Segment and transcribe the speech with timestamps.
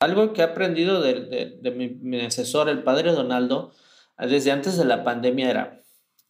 [0.00, 3.72] Algo que he aprendido de, mi, asesor, el padre Donaldo,
[4.18, 5.82] desde antes de la pandemia era,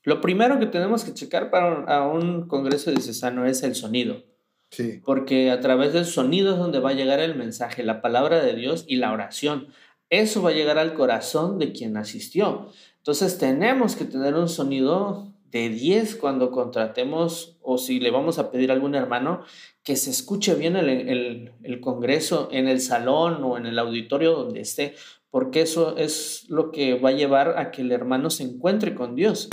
[0.02, 4.24] lo primero que tenemos que checar para a un congreso diocesano es el sonido.
[4.70, 5.00] Sí.
[5.04, 8.54] Porque a través del sonido es donde va a llegar el mensaje, la palabra de
[8.54, 9.68] Dios y la oración.
[10.08, 12.70] Eso va a llegar al corazón de quien asistió.
[12.98, 18.50] Entonces tenemos que tener un sonido de 10 cuando contratemos o si le vamos a
[18.50, 19.42] pedir a algún hermano
[19.82, 24.60] que se escuche bien el, el, congreso en el salón o en el auditorio donde
[24.60, 24.94] esté,
[25.30, 29.16] porque eso es lo que va a llevar a que el hermano se encuentre con
[29.16, 29.48] Dios.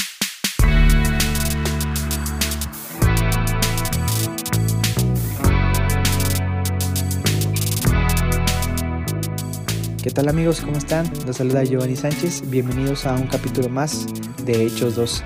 [10.04, 10.62] ¿Qué tal amigos?
[10.62, 11.12] ¿Cómo están?
[11.26, 12.50] Los saluda Giovanni Sánchez.
[12.50, 14.06] Bienvenidos a un capítulo más
[14.46, 15.24] de Hechos 2.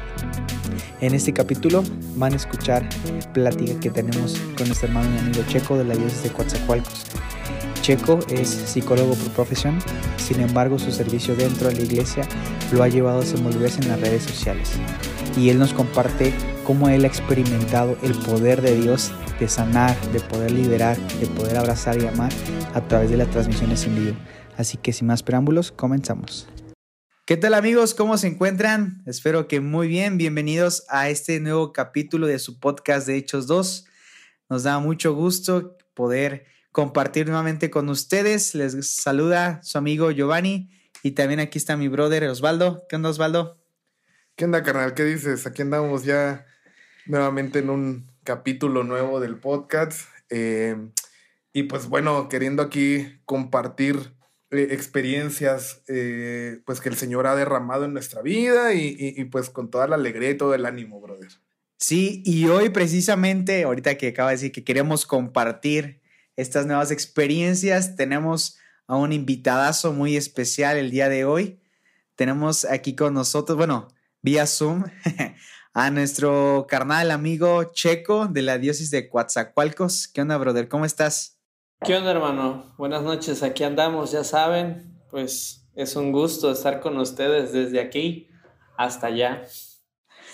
[1.02, 1.84] En este capítulo
[2.16, 2.88] van a escuchar
[3.34, 7.06] plática que tenemos con nuestro hermano y amigo Checo de la diócesis de Coatzacoalcos.
[7.82, 9.80] Checo es psicólogo por profesión,
[10.18, 12.24] sin embargo su servicio dentro de la iglesia
[12.72, 14.74] lo ha llevado a desenvolverse en las redes sociales.
[15.36, 16.36] Y él nos comparte
[16.68, 21.58] cómo él ha experimentado el poder de Dios de sanar, de poder liderar, de poder
[21.58, 22.32] abrazar y amar
[22.76, 24.18] a través de las transmisiones en vivo.
[24.56, 26.48] Así que sin más preámbulos, comenzamos.
[27.32, 27.94] ¿Qué tal amigos?
[27.94, 29.02] ¿Cómo se encuentran?
[29.06, 30.18] Espero que muy bien.
[30.18, 33.86] Bienvenidos a este nuevo capítulo de su podcast de Hechos 2.
[34.50, 38.54] Nos da mucho gusto poder compartir nuevamente con ustedes.
[38.54, 40.72] Les saluda su amigo Giovanni
[41.04, 42.86] y también aquí está mi brother Osvaldo.
[42.90, 43.64] ¿Qué onda Osvaldo?
[44.36, 44.94] ¿Qué onda carnal?
[44.94, 45.48] ¿Qué dices?
[45.48, 46.46] Aquí andamos ya
[47.06, 50.02] nuevamente en un capítulo nuevo del podcast.
[50.30, 50.76] Eh,
[51.54, 54.20] y pues bueno, queriendo aquí compartir
[54.52, 59.70] eh, experiencias eh, pues que el Señor ha derramado en nuestra vida y, pues con
[59.70, 61.30] toda la alegría y todo el ánimo, brother.
[61.78, 66.02] Sí, y hoy precisamente, ahorita que acaba de decir que queremos compartir
[66.36, 68.58] estas nuevas experiencias, tenemos
[68.88, 71.62] a un invitadazo muy especial el día de hoy.
[72.16, 73.88] Tenemos aquí con nosotros, bueno,
[74.22, 74.84] vía Zoom,
[75.74, 80.10] a nuestro carnal amigo Checo de la diócesis de Coatzacoalcos.
[80.10, 80.68] ¿Qué onda, brother?
[80.68, 81.41] ¿Cómo estás?
[81.84, 82.72] ¿Qué onda, hermano?
[82.78, 88.30] Buenas noches, aquí andamos, ya saben, pues es un gusto estar con ustedes desde aquí
[88.78, 89.48] hasta allá.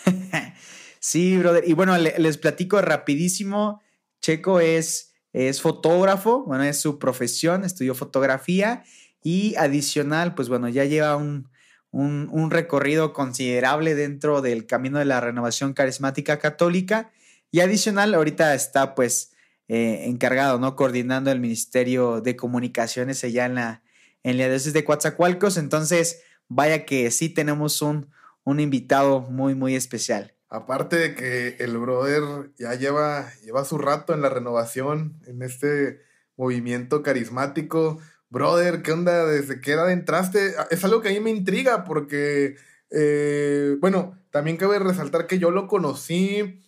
[1.00, 1.64] sí, brother.
[1.66, 3.82] Y bueno, les platico rapidísimo.
[4.20, 8.84] Checo es, es fotógrafo, bueno, es su profesión, estudió fotografía
[9.24, 11.50] y adicional, pues bueno, ya lleva un,
[11.92, 17.10] un, un recorrido considerable dentro del camino de la renovación carismática católica
[17.52, 19.32] y adicional, ahorita está pues
[19.68, 20.76] eh, encargado, ¿no?
[20.76, 23.84] Coordinando el Ministerio de Comunicaciones allá en la,
[24.24, 25.58] en la diócesis de Coatzacoalcos.
[25.58, 28.10] Entonces, vaya que sí tenemos un,
[28.44, 30.34] un invitado muy, muy especial.
[30.50, 36.00] Aparte de que el brother ya lleva, lleva su rato en la renovación, en este
[36.38, 38.00] movimiento carismático.
[38.30, 39.26] Brother, ¿qué onda?
[39.26, 40.54] ¿Desde qué edad entraste?
[40.72, 42.56] Es algo que a mí me intriga porque,
[42.92, 46.62] eh, bueno, también cabe resaltar que yo lo conocí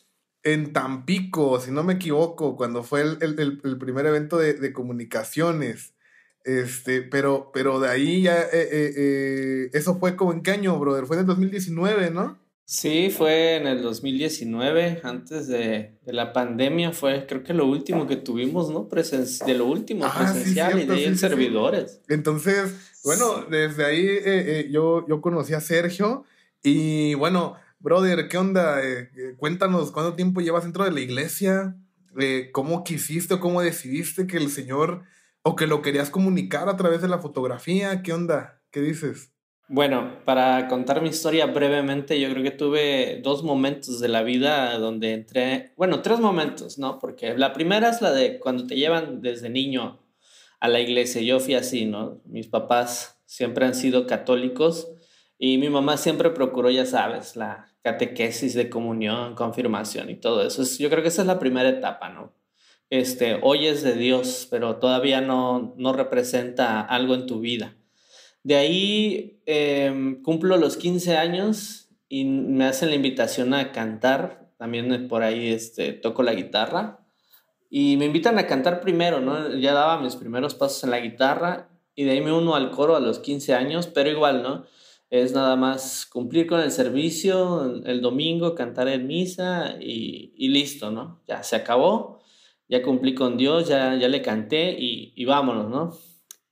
[0.44, 5.94] en Tampico, si no me equivoco, cuando fue el, primer evento de, comunicaciones.
[6.46, 10.80] Este, pero, pero de ahí ya, eh, eh, eh, eso fue como en qué año,
[10.80, 11.06] brother?
[11.06, 12.40] Fue en el 2019, ¿no?
[12.64, 18.16] Sí, fue en el 2019, antes de, la pandemia, fue creo que lo último que
[18.16, 18.88] tuvimos, ¿no?
[18.88, 22.02] de lo último ah, presencial y de ahí en servidores.
[22.08, 26.26] Entonces, bueno, desde ahí yo, yo conocí a Sergio
[26.62, 28.84] y bueno, Brother, ¿qué onda?
[28.84, 31.78] Eh, eh, cuéntanos, ¿cuánto tiempo llevas dentro de la iglesia?
[32.20, 35.04] Eh, ¿Cómo quisiste o cómo decidiste que el Señor
[35.44, 38.02] o que lo querías comunicar a través de la fotografía?
[38.04, 38.62] ¿Qué onda?
[38.70, 39.34] ¿Qué dices?
[39.70, 44.78] Bueno, para contar mi historia brevemente, yo creo que tuve dos momentos de la vida
[44.78, 47.00] donde entré, bueno, tres momentos, ¿no?
[47.00, 50.02] Porque la primera es la de cuando te llevan desde niño
[50.60, 51.22] a la iglesia.
[51.22, 52.20] Yo fui así, ¿no?
[52.26, 54.92] Mis papás siempre han sido católicos
[55.42, 60.64] y mi mamá siempre procuró, ya sabes, la catequesis de comunión, confirmación y todo eso.
[60.78, 62.34] Yo creo que esa es la primera etapa, ¿no?
[62.90, 67.78] Este, oyes de Dios, pero todavía no, no representa algo en tu vida.
[68.44, 74.52] De ahí em, cumplo los 15 años y me hacen la invitación a cantar.
[74.58, 77.00] También por ahí este, toco la guitarra.
[77.70, 79.56] Y me invitan a cantar primero, ¿no?
[79.56, 82.98] Ya daba mis primeros pasos en la guitarra y de ahí me uno al coro
[82.98, 84.66] a los 15 años, pero igual, ¿no?
[85.10, 91.22] Es nada más cumplir con el servicio el domingo, cantar en misa y, listo, ¿no?
[91.28, 92.20] Ya se acabó,
[92.68, 95.98] ya cumplí con Dios, ya, ya le canté y, y, vámonos, ¿no?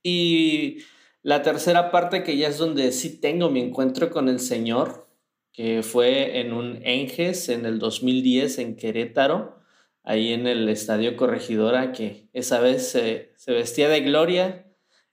[0.02, 0.78] Y
[1.22, 5.08] la tercera parte que ya es donde sí tengo mi encuentro con el Señor,
[5.52, 9.58] que fue en un Enges en el 2010 en Querétaro,
[10.02, 14.67] ahí en el Estadio Corregidora, que esa vez se, se vestía de gloria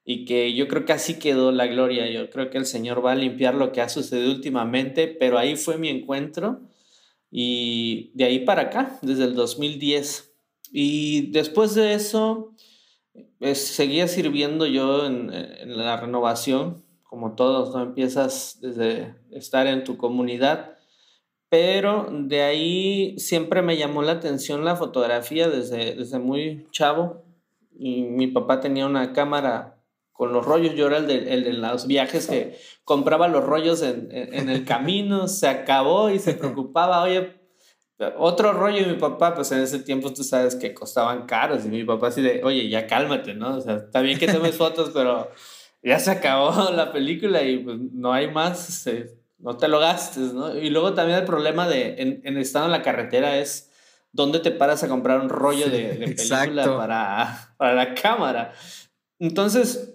[0.06, 2.10] y que yo creo que así quedó la gloria.
[2.10, 5.56] Yo creo que el Señor va a limpiar lo que ha sucedido últimamente, pero ahí
[5.56, 6.62] fue mi encuentro
[7.32, 10.32] y de ahí para acá, desde el 2010.
[10.72, 12.54] Y después de eso,
[13.40, 17.82] pues, seguía sirviendo yo en, en, la renovación, como todos, ¿no?
[17.82, 20.78] Empiezas desde estar en tu comunidad,
[21.50, 27.24] pero de ahí siempre me llamó la atención la fotografía desde, desde muy chavo.
[27.78, 29.75] Y mi papá tenía una cámara
[30.16, 33.82] con los rollos, yo era el de, el de los viajes que compraba los rollos
[33.82, 37.36] en, en el camino, se acabó y se preocupaba, oye,
[38.18, 41.68] otro rollo de mi papá, pues en ese tiempo tú sabes que costaban caros y
[41.68, 43.58] mi papá así de, oye, ya cálmate, ¿no?
[43.58, 45.30] O sea, está bien que tomes fotos, pero
[45.84, 50.34] ya se acabó la película y pues no hay más, este, no te lo gastes,
[50.34, 50.58] ¿no?
[50.58, 53.70] Y luego también el problema de, en, en estando en la carretera es
[54.14, 58.54] dónde te paras a comprar un rollo de, de película para, para la cámara.
[59.20, 59.95] Entonces,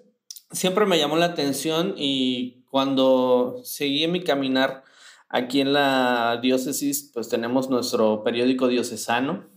[0.50, 4.85] siempre me llamó la atención y cuando seguí en mi caminar,
[5.32, 9.49] Aquí en la diócesis, pues tenemos nuestro periódico diocesano.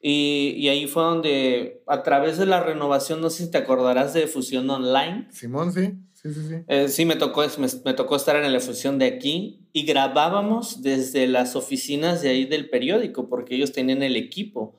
[0.00, 4.14] Y, y, ahí fue donde, a través de la renovación, no sé si te acordarás
[4.14, 5.28] de Fusión Online.
[5.30, 5.92] Simón, sí.
[6.14, 6.54] Sí, sí, sí.
[6.66, 10.82] Eh, sí, me tocó, me, me, tocó estar en la fusión de aquí y grabábamos
[10.82, 14.78] desde las oficinas de ahí del periódico, porque ellos tenían el equipo.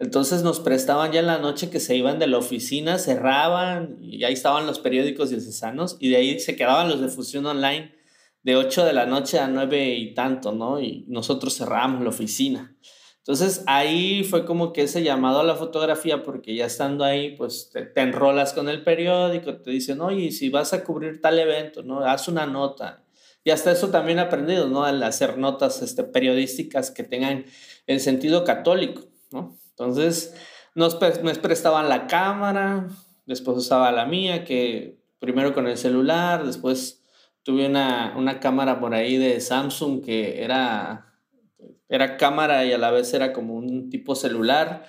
[0.00, 4.24] Entonces nos prestaban ya en la noche que se iban de la oficina, cerraban y
[4.24, 7.94] ahí estaban los periódicos diocesanos y de ahí se quedaban los de Fusión Online
[8.42, 10.80] de 8 de la noche a 9 y tanto, ¿no?
[10.80, 12.74] Y nosotros cerramos la oficina.
[13.18, 17.68] Entonces ahí fue como que ese llamado a la fotografía, porque ya estando ahí, pues
[17.70, 21.82] te, te enrolas con el periódico, te dicen, oye, si vas a cubrir tal evento,
[21.82, 22.00] ¿no?
[22.00, 23.04] Haz una nota.
[23.44, 24.82] Y hasta eso también he aprendido, ¿no?
[24.82, 27.44] Al hacer notas este, periodísticas que tengan
[27.86, 29.59] el sentido católico, ¿no?
[29.80, 30.34] Entonces
[30.74, 32.88] nos, me prestaban la cámara,
[33.24, 37.02] después usaba la mía, que primero con el celular, después
[37.42, 41.14] tuve una, una, cámara por ahí de Samsung que era,
[41.88, 44.84] era cámara y a la vez era como un tipo celular.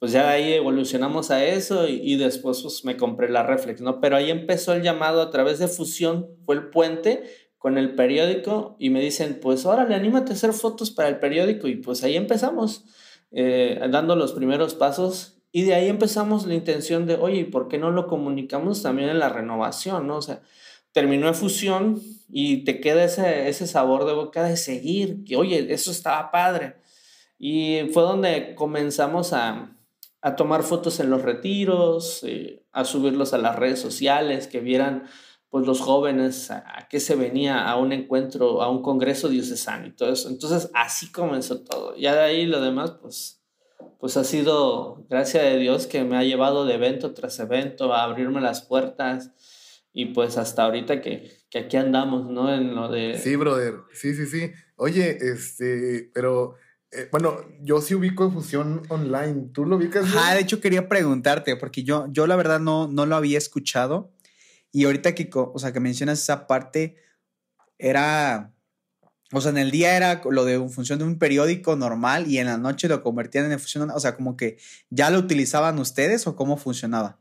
[0.00, 3.80] Pues ya de ahí evolucionamos a eso y, y después pues, me compré la reflex,
[3.80, 4.00] ¿no?
[4.00, 7.22] Pero ahí empezó el llamado a través de fusión, fue el puente
[7.58, 11.68] con el periódico y me dicen, pues órale, anímate a hacer fotos para el periódico
[11.68, 12.84] y pues ahí empezamos,
[13.32, 17.78] eh, dando los primeros pasos y de ahí empezamos la intención de, oye, ¿por qué
[17.78, 20.16] no lo comunicamos también en la renovación, no?
[20.16, 20.40] O sea,
[20.92, 22.00] terminó en fusión
[22.30, 26.76] y te queda ese, ese sabor de boca de seguir, que oye, eso estaba padre.
[27.38, 29.76] Y fue donde comenzamos a,
[30.22, 35.04] a tomar fotos en los retiros, eh, a subirlos a las redes sociales, que vieran
[35.52, 39.86] pues los jóvenes a, a, qué se venía a un encuentro, a un congreso diocesano
[39.86, 40.30] y todo eso.
[40.30, 41.94] Entonces así comenzó todo.
[41.94, 43.42] Ya de ahí lo demás pues,
[44.00, 48.04] pues ha sido, gracias a Dios, que me ha llevado de evento tras evento a
[48.04, 49.32] abrirme las puertas
[49.92, 52.50] y pues hasta ahorita que, que, aquí andamos, ¿no?
[52.54, 53.18] En lo de...
[53.18, 54.52] Sí, brother, sí, sí, sí.
[54.76, 56.54] Oye, este, pero,
[56.92, 60.06] eh, bueno, yo sí ubico Fusión Online, ¿tú lo ubicas?
[60.16, 64.11] Ah, de hecho quería preguntarte, porque yo, yo la verdad no, no lo había escuchado,
[64.72, 66.96] y ahorita que, o sea, que mencionas esa parte,
[67.78, 68.52] era,
[69.32, 72.46] o sea, en el día era lo de función de un periódico normal y en
[72.46, 74.56] la noche lo convertían en función, o sea, como que
[74.88, 77.18] ya lo utilizaban ustedes o cómo funcionaba.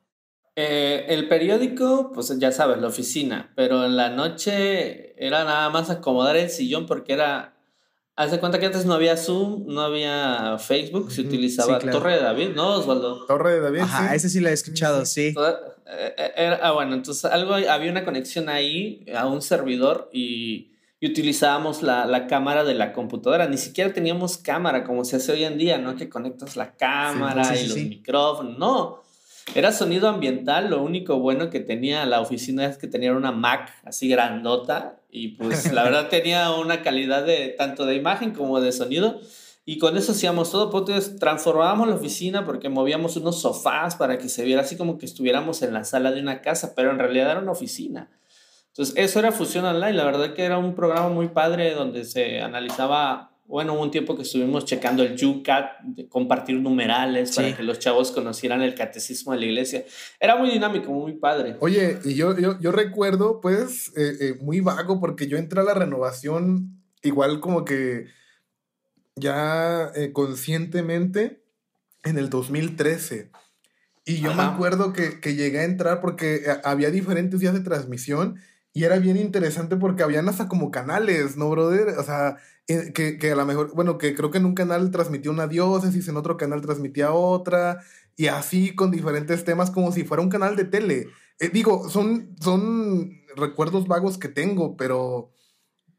[0.55, 5.89] Eh, el periódico, pues ya sabes, la oficina, pero en la noche era nada más
[5.89, 7.55] acomodar el sillón porque era,
[8.15, 11.99] haz de cuenta que antes no había Zoom, no había Facebook, se utilizaba sí, claro.
[11.99, 13.25] Torre de David, ¿no, Osvaldo?
[13.25, 14.15] Torre de David, Ajá, sí.
[14.15, 15.33] ese sí lo he escuchado, sí.
[16.35, 21.81] Era, ah, bueno, entonces algo, había una conexión ahí a un servidor y, y utilizábamos
[21.81, 25.57] la, la, cámara de la computadora, ni siquiera teníamos cámara como se hace hoy en
[25.57, 25.95] día, ¿no?
[25.95, 29.01] Que conectas la cámara sí, sí, y los micrófonos, no
[29.55, 33.73] era sonido ambiental, lo único bueno que tenía la oficina es que tenía una Mac
[33.83, 38.71] así grandota y pues la verdad tenía una calidad de tanto de imagen como de
[38.71, 39.19] sonido
[39.63, 44.27] y con eso hacíamos todo, pues transformábamos la oficina porque movíamos unos sofás para que
[44.27, 47.31] se viera así como que estuviéramos en la sala de una casa, pero en realidad
[47.31, 48.09] era una oficina.
[48.69, 52.39] Entonces eso era Fusión Online, la verdad que era un programa muy padre donde se
[52.39, 57.35] analizaba bueno, hubo un tiempo que estuvimos checando el UCAT, de compartir numerales sí.
[57.35, 59.83] para que los chavos conocieran el catecismo de la iglesia.
[60.21, 61.57] Era muy dinámico, muy padre.
[61.59, 65.63] Oye, y yo, yo, yo recuerdo, pues, eh, eh, muy vago, porque yo entré a
[65.63, 68.05] la renovación igual como que
[69.21, 71.43] ya eh, conscientemente
[72.03, 73.31] en el 2013.
[74.03, 74.37] Y yo Ajá.
[74.49, 78.39] me acuerdo que, que llegué a entrar porque eh, había diferentes días de transmisión
[78.73, 81.89] y era bien interesante porque habían hasta como canales, ¿no, brother?
[81.97, 82.37] O sea,
[82.67, 85.47] eh, que, que, a lo mejor, bueno, que creo que en un canal transmitió una
[85.47, 87.81] diócesis, en otro canal transmitía otra,
[88.15, 91.07] y así con diferentes temas como si fuera un canal de tele.
[91.39, 95.31] Eh, digo, son, son recuerdos vagos que tengo, pero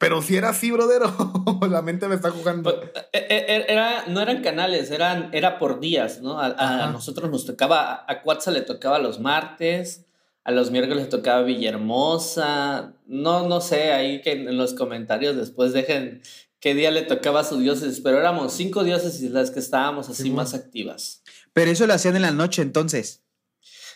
[0.02, 1.02] pero si era así, brother,
[1.70, 2.74] la mente me está jugando.
[2.74, 6.40] Pues, eh, eh, eh, era, no eran canales, eran, era por días, ¿no?
[6.40, 10.04] A, nosotros nos tocaba, a Cuatza le tocaba los martes,
[10.42, 12.94] a los miércoles le tocaba Villahermosa.
[13.06, 16.22] No, no sé, ahí que en los comentarios después dejen
[16.58, 20.30] qué día le tocaba a su diócesis, pero éramos cinco diócesis las que estábamos así
[20.32, 21.22] más activas.
[21.52, 23.22] Pero eso lo hacían en la noche entonces.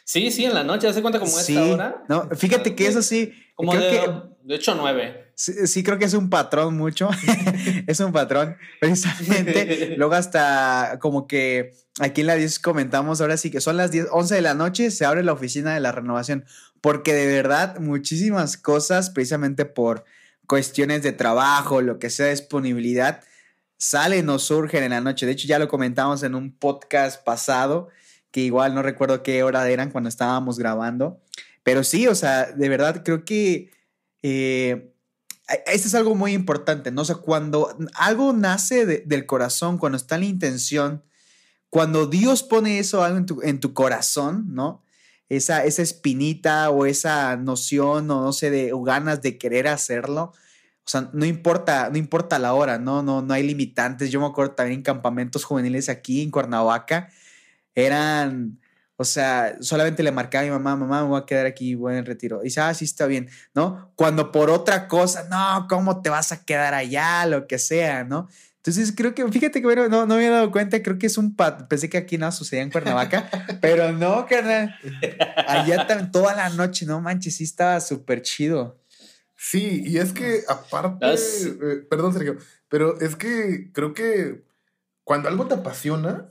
[0.05, 2.05] Sí, sí, en la noche, ¿hace cuenta como esta hora?
[2.09, 3.33] No, fíjate que eso sí.
[3.57, 4.11] Como de, que,
[4.45, 5.26] de 8 a 9.
[5.39, 7.11] Sí, creo que es un patrón mucho.
[7.87, 9.95] es un patrón, precisamente.
[9.99, 14.09] Luego hasta como que aquí en la 10 comentamos, ahora sí que son las 10,
[14.13, 16.47] 11 de la noche, se abre la oficina de la renovación,
[16.81, 20.05] porque de verdad muchísimas cosas, precisamente por
[20.47, 23.23] cuestiones de trabajo, lo que sea, disponibilidad,
[23.77, 25.27] salen o surgen en la noche.
[25.27, 27.91] De hecho, ya lo comentamos en un podcast pasado,
[28.31, 31.21] que igual no recuerdo qué hora eran cuando estábamos grabando.
[31.63, 33.71] Pero sí, o sea, de verdad creo que...
[34.23, 34.95] Eh,
[35.49, 37.03] esto es algo muy importante, ¿no?
[37.03, 41.05] O sea, cuando algo nace del corazón, cuando está la intención,
[41.71, 44.83] cuando Dios pone eso algo en tu, en tu corazón, ¿no?
[45.29, 50.33] Esa, esa espinita o esa noción o no sé, de ganas de querer hacerlo.
[50.85, 53.03] O sea, no importa, no importa la hora, ¿no?
[53.03, 54.11] No, no hay limitantes.
[54.11, 57.11] Yo me acuerdo también en campamentos juveniles aquí en Cuernavaca,
[57.75, 58.61] eran
[58.97, 61.97] o sea, solamente le marcaba a mi mamá, mamá, me voy a quedar aquí, voy
[61.97, 62.41] en retiro.
[62.41, 63.93] Y dice, ah, sí, está bien, ¿no?
[63.95, 67.27] Cuando por otra cosa, no, ¿cómo te vas a quedar allá?
[67.27, 68.29] Lo que sea, ¿no?
[68.67, 71.19] Entonces creo que, fíjate que bueno, no, no me había dado cuenta, creo que es
[71.19, 74.75] un pat, pensé que aquí no sucedía en Cuernavaca, pero no, carnal.
[75.47, 78.83] Allá también toda la noche, no manches, sí estaba súper chido.
[79.37, 82.39] Sí, y es que aparte, eh, perdón Sergio,
[82.69, 84.43] pero es que creo que
[85.05, 86.29] cuando algo te apasiona,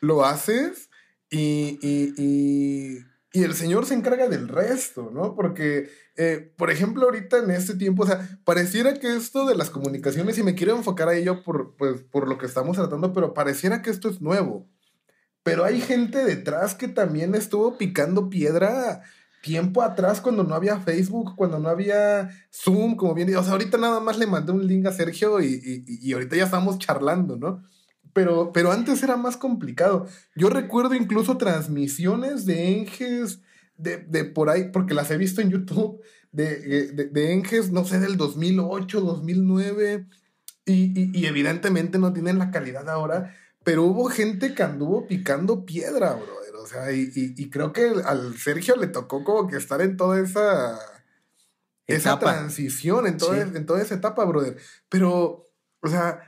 [0.00, 0.87] lo haces
[1.30, 2.98] y, y, y,
[3.32, 5.34] y, el Señor se encarga del resto, ¿no?
[5.34, 9.70] Porque, eh, por ejemplo, ahorita en este tiempo, o sea, pareciera que esto de las
[9.70, 13.34] comunicaciones, y me quiero enfocar a ello por, pues, por lo que estamos tratando, pero
[13.34, 14.68] pareciera que esto es nuevo.
[15.42, 19.02] Pero hay gente detrás que también estuvo picando piedra
[19.42, 23.78] tiempo atrás cuando no había Facebook, cuando no había Zoom, como bien, o sea, ahorita
[23.78, 27.36] nada más le mandé un link a Sergio y, y, y ahorita ya estamos charlando,
[27.36, 27.62] ¿no?
[28.12, 30.06] Pero, pero antes era más complicado.
[30.34, 33.40] Yo recuerdo incluso transmisiones de Enges
[33.76, 37.84] de, de por ahí, porque las he visto en YouTube, de, de, de Enges, no
[37.84, 40.06] sé, del 2008, 2009,
[40.66, 43.34] y, y, y, evidentemente no tienen la calidad ahora,
[43.64, 46.56] pero hubo gente que anduvo picando piedra, brother.
[46.56, 50.20] O sea, y, y creo que al Sergio le tocó como que estar en toda
[50.20, 50.78] esa,
[51.86, 54.58] esa transición, en toda, en toda esa etapa, brother.
[54.90, 55.46] Pero,
[55.80, 56.27] o sea,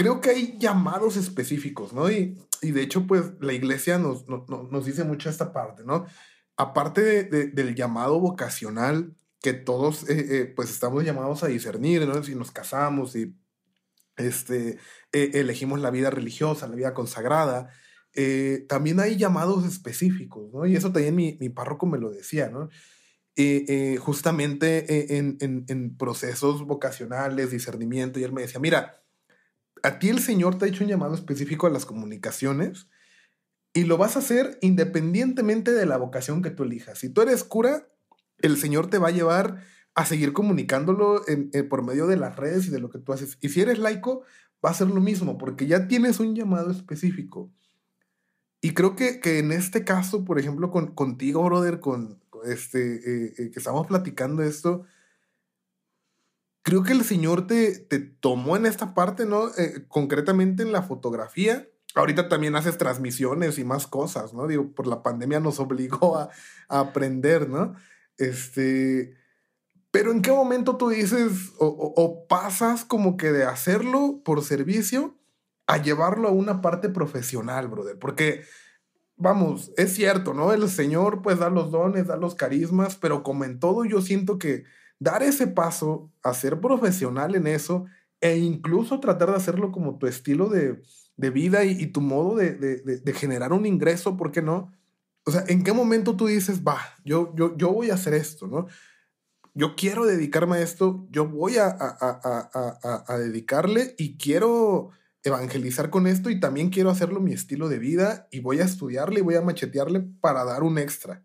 [0.00, 2.10] creo que hay llamados específicos, ¿no?
[2.10, 6.06] Y, y de hecho, pues la iglesia nos, nos dice mucho esta parte, ¿no?
[6.56, 12.22] Aparte de, del llamado vocacional que todos, eh, eh, pues estamos llamados a discernir, ¿no?
[12.22, 13.36] Si nos casamos y
[14.16, 14.78] este,
[15.12, 17.68] eh, elegimos la vida religiosa, la vida consagrada,
[18.68, 20.64] también hay llamados específicos, ¿no?
[20.64, 22.70] Y eso también mi, mi párroco me lo decía, ¿no?
[24.00, 28.99] justamente en, en, en procesos vocacionales, discernimiento, y él me decía, mira,
[29.82, 32.88] a ti el Señor te ha hecho un llamado específico a las comunicaciones
[33.72, 36.98] y lo vas a hacer independientemente de la vocación que tú elijas.
[36.98, 37.88] Si tú eres cura,
[38.38, 41.22] el Señor te va a llevar a seguir comunicándolo
[41.68, 43.38] por medio de las redes y de lo que tú haces.
[43.40, 44.24] Y si eres laico,
[44.64, 47.52] va a ser lo mismo, porque ya tienes un llamado específico.
[48.60, 53.34] Y creo que, que en este caso, por ejemplo, con, contigo, brother, con este, eh,
[53.38, 54.84] eh, que estamos platicando esto,
[56.62, 59.48] creo que el Señor te, te tomó en esta parte, ¿no?
[59.56, 61.68] Eh, concretamente en la fotografía.
[61.94, 64.46] Ahorita también haces transmisiones y más cosas, ¿no?
[64.46, 66.30] Digo, por la pandemia nos obligó a,
[66.68, 67.74] aprender, ¿no?
[68.16, 69.16] Este,
[69.90, 75.18] pero ¿en qué momento tú dices o, o, pasas como que de hacerlo por servicio
[75.66, 77.98] a llevarlo a una parte profesional, brother?
[77.98, 78.44] Porque,
[79.16, 80.52] vamos, es cierto, ¿no?
[80.52, 84.38] El Señor pues da los dones, da los carismas, pero como en todo yo siento
[84.38, 84.64] que
[85.00, 87.86] dar ese paso a ser profesional en eso
[88.20, 90.80] e incluso tratar de hacerlo como tu estilo de,
[91.30, 94.72] vida y, tu modo de, generar un ingreso, ¿por qué no?
[95.24, 98.46] O sea, ¿en qué momento tú dices, va, yo, yo, yo voy a hacer esto,
[98.46, 98.66] ¿no?
[99.52, 104.90] Yo quiero dedicarme a esto, yo voy a, a dedicarle y quiero
[105.22, 109.20] evangelizar con esto y también quiero hacerlo mi estilo de vida y voy a estudiarle
[109.20, 111.24] y voy a machetearle para dar un extra.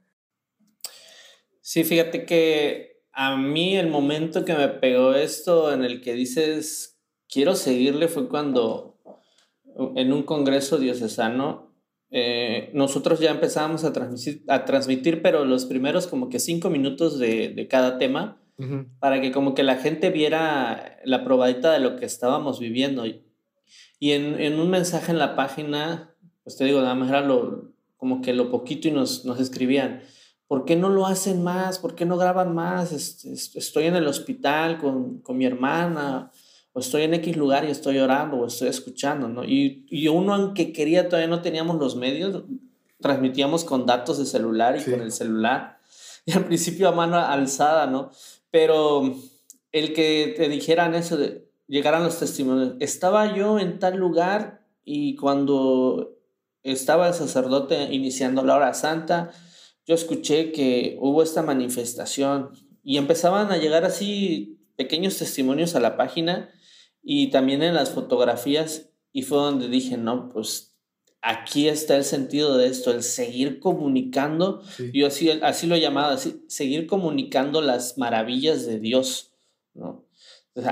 [1.62, 7.00] Sí, fíjate que a mí el momento que me pegó esto en el que dices,
[7.29, 9.00] quiero seguirle, fue cuando
[9.95, 11.74] en un congreso diocesano
[12.12, 17.17] eh, nosotros ya empezábamos a transmitir, a transmitir, pero los primeros como que cinco minutos
[17.17, 18.41] de, de cada tema,
[19.00, 23.05] para que como que la gente viera la probadita de lo que estábamos viviendo.
[23.05, 27.74] Y en, en un mensaje en la página, pues te digo, nada más era lo,
[27.98, 30.03] como que lo poquito y nos, nos escribían,
[30.47, 31.79] ¿por qué no lo hacen más?
[31.79, 32.91] ¿Por qué no graban más?
[32.91, 36.31] Estoy en el hospital con, con mi hermana
[36.73, 39.45] o estoy en X lugar y estoy orando o estoy escuchando, ¿no?
[39.45, 42.43] Y, y uno, aunque quería, todavía no teníamos los medios,
[42.99, 45.79] transmitíamos con datos de celular y con el celular.
[46.27, 48.09] Y al principio a mano alzada, ¿no?
[48.49, 49.15] Pero
[49.71, 55.15] el que te dijeran eso, de, llegaran los testimonios, estaba yo en tal lugar y
[55.15, 56.17] cuando
[56.63, 59.31] estaba el sacerdote iniciando la hora santa,
[59.85, 62.51] yo escuché que hubo esta manifestación
[62.83, 66.49] y empezaban a llegar así pequeños testimonios a la página
[67.03, 70.75] y también en las fotografías y fue donde dije, no, pues
[71.21, 74.61] aquí está el sentido de esto, el seguir comunicando,
[74.93, 79.33] yo así, así lo he llamado, así, seguir comunicando las maravillas de Dios,
[79.73, 80.05] ¿no?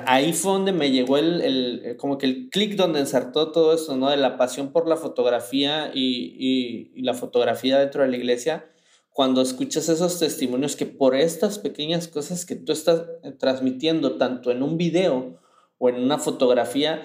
[0.05, 3.97] ahí fue donde me llegó el, el como que el clic donde ensartó todo esto,
[3.97, 4.09] ¿no?
[4.09, 8.65] De la pasión por la fotografía y, y, y la fotografía dentro de la iglesia,
[9.13, 13.03] cuando escuchas esos testimonios que por estas pequeñas cosas que tú estás
[13.39, 15.39] transmitiendo, tanto en un video,
[15.77, 17.03] o en una fotografía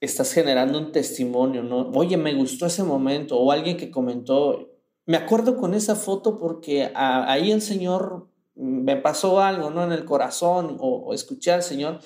[0.00, 1.90] estás generando un testimonio, ¿no?
[1.90, 4.70] Oye, me gustó ese momento, o alguien que comentó,
[5.06, 9.84] me acuerdo con esa foto porque ahí el Señor me pasó algo, ¿no?
[9.84, 12.00] En el corazón, o, escuché al Señor.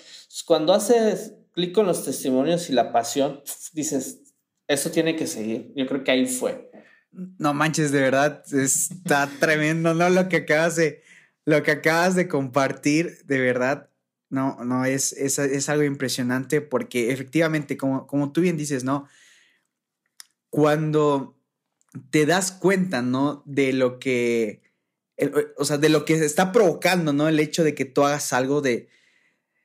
[0.46, 4.34] cuando haces clic con los testimonios y la pasión, dices,
[4.66, 5.72] eso tiene que seguir.
[5.76, 6.72] Yo creo que ahí fue.
[7.12, 10.09] No manches, de verdad, está tremendo, ¿no?
[10.09, 11.02] Lo que acabas de,
[11.45, 13.90] lo que acabas de compartir, de verdad,
[14.31, 19.07] no, no, es, es, es algo impresionante porque efectivamente, como, como tú bien dices, ¿no?
[20.49, 21.37] Cuando
[22.11, 23.42] te das cuenta, ¿no?
[23.45, 24.62] De lo que,
[25.57, 27.28] o sea, de lo que está provocando, ¿no?
[27.28, 28.88] El hecho de que tú hagas algo de...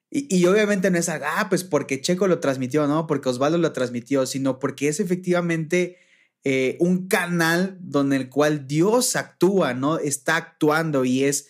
[0.10, 3.08] Y, obviamente no es, ah, pues porque Checo lo transmitió, ¿no?
[3.08, 5.98] Porque Osvaldo lo transmitió, sino porque es efectivamente
[6.44, 9.98] eh, un canal donde el cual Dios actúa, ¿no?
[10.00, 11.48] Está actuando y es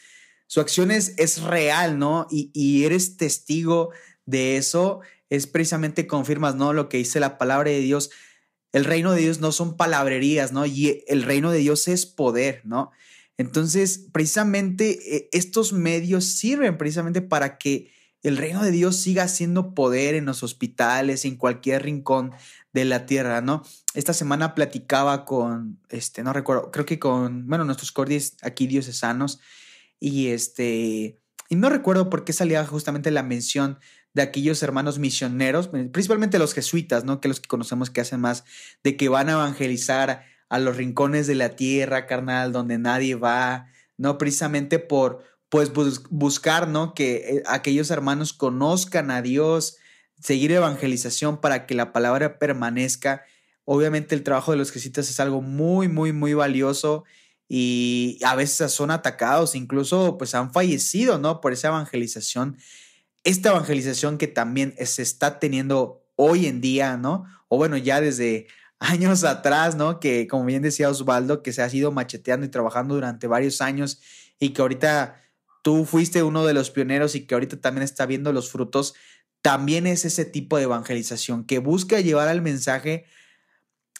[0.48, 2.26] su acción es, es real, ¿no?
[2.32, 3.92] Y, eres testigo
[4.26, 6.72] de eso, es precisamente confirmas, ¿no?
[6.72, 8.10] Lo que dice la palabra de Dios.
[8.72, 10.66] El reino de Dios no son palabrerías, ¿no?
[10.66, 12.92] Y el reino de Dios es poder, ¿no?
[13.38, 17.92] Entonces, precisamente eh, estos medios sirven precisamente para que
[18.24, 22.32] el reino de Dios siga siendo poder en los hospitales, en cualquier rincón
[22.74, 23.64] de la tierra, ¿no?
[23.98, 29.40] Esta semana platicaba con, este, no recuerdo, creo que con, bueno, nuestros cordis aquí diocesanos,
[30.00, 33.80] y este, y no recuerdo por qué salía justamente la mención
[34.14, 37.20] de aquellos hermanos misioneros, principalmente los jesuitas, ¿no?
[37.20, 38.44] Que los que conocemos que hacen más,
[38.84, 43.66] de que van a evangelizar a los rincones de la tierra, carnal, donde nadie va,
[43.98, 44.20] ¿no?
[44.20, 45.72] Precisamente por, pues,
[46.12, 46.94] buscar, ¿no?
[46.94, 49.78] Que eh, aquellos hermanos conozcan a Dios,
[50.22, 53.24] seguir evangelización para que la palabra permanezca.
[53.70, 57.04] Obviamente el trabajo de los jesuitas es algo muy, muy, muy valioso
[57.50, 61.42] y a veces son atacados, incluso pues han fallecido, ¿no?
[61.42, 62.58] Por esa evangelización.
[63.26, 67.26] Esta evangelización que también se está teniendo hoy en día, ¿no?
[67.50, 68.48] O bueno, ya desde
[68.80, 70.00] años atrás, ¿no?
[70.00, 74.00] Que como bien decía Osvaldo, que se ha ido macheteando y trabajando durante varios años
[74.40, 75.22] y que ahorita
[75.62, 78.94] tú fuiste uno de los pioneros y que ahorita también está viendo los frutos,
[79.42, 83.04] también es ese tipo de evangelización que busca llevar al mensaje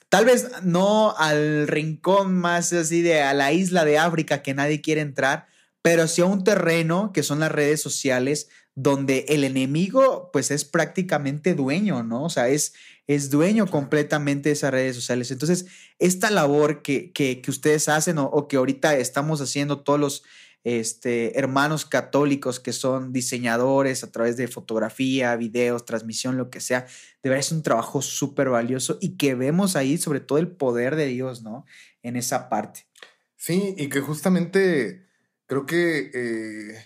[0.10, 4.82] Tal vez no al rincón más así de a la isla de África que nadie
[4.82, 5.48] quiere entrar,
[5.82, 10.64] pero sí a un terreno que son las redes sociales donde el enemigo pues es
[10.64, 12.26] prácticamente dueño, ¿no?
[12.26, 12.74] O sea, es,
[13.08, 15.32] es dueño completamente de esas redes sociales.
[15.32, 15.66] Entonces,
[15.98, 20.24] esta labor que, que, ustedes hacen o, que ahorita estamos haciendo todos los
[20.64, 26.88] este, hermanos católicos que son diseñadores a través de fotografía, videos, transmisión, lo que sea.
[27.24, 30.96] De verdad es un trabajo súper valioso y que vemos ahí sobre todo el poder
[30.96, 31.66] de Dios, ¿no?
[32.04, 32.88] En esa parte.
[33.36, 35.08] Sí, y que justamente
[35.46, 36.86] creo que eh,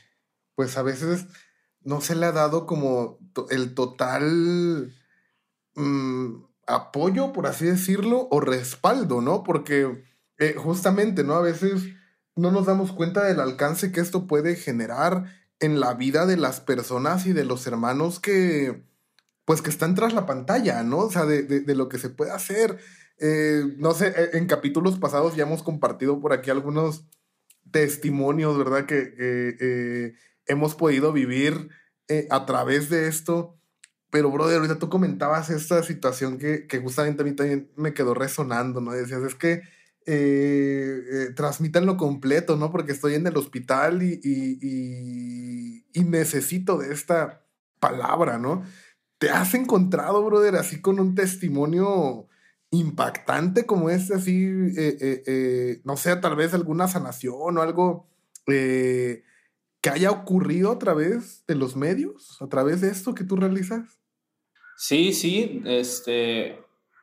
[0.55, 1.25] pues a veces
[1.83, 3.17] no se le ha dado como
[3.49, 4.93] el total
[5.75, 6.35] mm,
[6.67, 9.43] apoyo, por así decirlo, o respaldo, ¿no?
[9.43, 10.05] Porque
[10.37, 11.33] eh, justamente, ¿no?
[11.33, 11.81] A veces
[12.41, 15.25] no nos damos cuenta del alcance que esto puede generar
[15.59, 18.83] en la vida de las personas y de los hermanos que,
[19.45, 20.97] pues, que están tras la pantalla, ¿no?
[20.97, 22.79] O sea, de, lo que se puede hacer.
[23.19, 27.05] Eh, no sé, e, en capítulos pasados ya hemos compartido por aquí algunos
[27.69, 28.87] testimonios, ¿verdad?
[28.87, 30.13] Que, eh,
[30.47, 31.69] hemos podido vivir
[32.07, 33.57] eh, a través de esto.
[34.09, 38.13] pero, brother, ahorita tú comentabas esta situación que, que justamente a mí también me quedó
[38.13, 38.91] resonando, ¿no?
[38.91, 39.61] Decías, es que
[40.05, 42.71] eh, eh, transmitan lo completo, ¿no?
[42.71, 47.45] Porque estoy en el hospital y, y, necesito de esta
[47.79, 48.63] palabra, ¿no?
[49.17, 52.27] ¿Te has encontrado, brother, así con un testimonio
[52.71, 58.09] impactante como este, así, eh, no sé, tal vez alguna sanación o algo
[58.45, 59.23] que
[59.89, 64.01] haya ocurrido a través de los medios, a través de esto que tú realizas?
[64.75, 66.59] Sí, sí, este,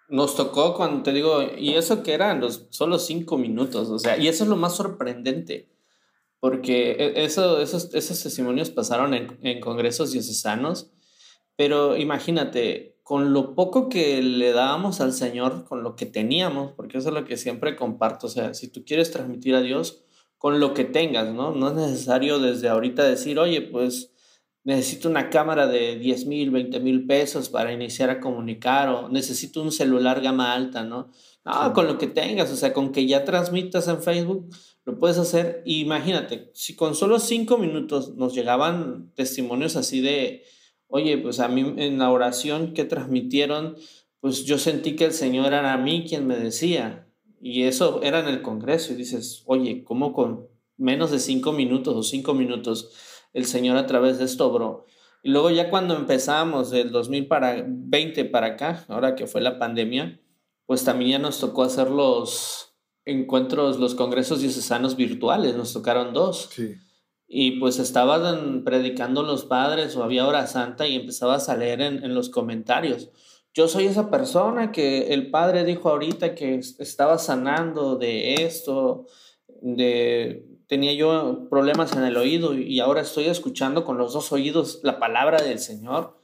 [0.09, 4.17] nos tocó cuando te digo, y eso que eran los solo cinco minutos, o sea,
[4.17, 5.69] y eso es lo más sorprendente,
[6.41, 10.91] porque e, eso, esos, esos testimonios pasaron en, en congresos diocesanos,
[11.57, 16.99] pero imagínate, con lo poco que le dábamos al Señor, con lo que teníamos, porque
[16.99, 20.05] eso es lo que siempre comparto, o sea, si tú quieres transmitir a Dios,
[20.39, 21.53] con lo que tengas, ¿no?
[21.53, 24.13] No es necesario desde ahorita decir, oye, pues
[24.69, 29.63] necesito una cámara de 10 mil, 20 mil pesos para iniciar a comunicar o necesito
[29.63, 31.11] un celular gama alta, ¿no?
[31.43, 34.51] No, con lo que tengas, o sea, con que ya transmitas en Facebook,
[34.85, 35.63] lo puedes hacer.
[35.65, 40.45] imagínate, si con solo cinco minutos nos llegaban testimonios así de,
[40.89, 43.75] oye, pues a mí en la oración que transmitieron,
[44.21, 47.09] pues yo sentí que el Señor era a mí quien me decía.
[47.41, 48.93] Y eso era en el Congreso.
[48.93, 52.91] Y dices, oye, ¿cómo con menos de cinco minutos o cinco minutos?
[53.39, 54.85] El Señor a través de esto, bro.
[55.23, 60.21] Y luego ya cuando empezamos del 2020 para acá, ahora que fue la pandemia,
[60.67, 66.51] pues también ya nos tocó hacer los encuentros, los congresos diocesanos virtuales, nos tocaron dos.
[66.53, 66.75] Sí.
[67.27, 72.05] Y pues estaban predicando los padres o había hora santa y empezabas a leer en,
[72.05, 73.11] en los comentarios.
[73.55, 79.07] Yo soy esa persona que el padre dijo ahorita que estaba sanando de esto,
[79.61, 84.81] de tenía yo problemas en el oído y ahora estoy escuchando con los dos oídos
[84.83, 86.17] la palabra del Señor.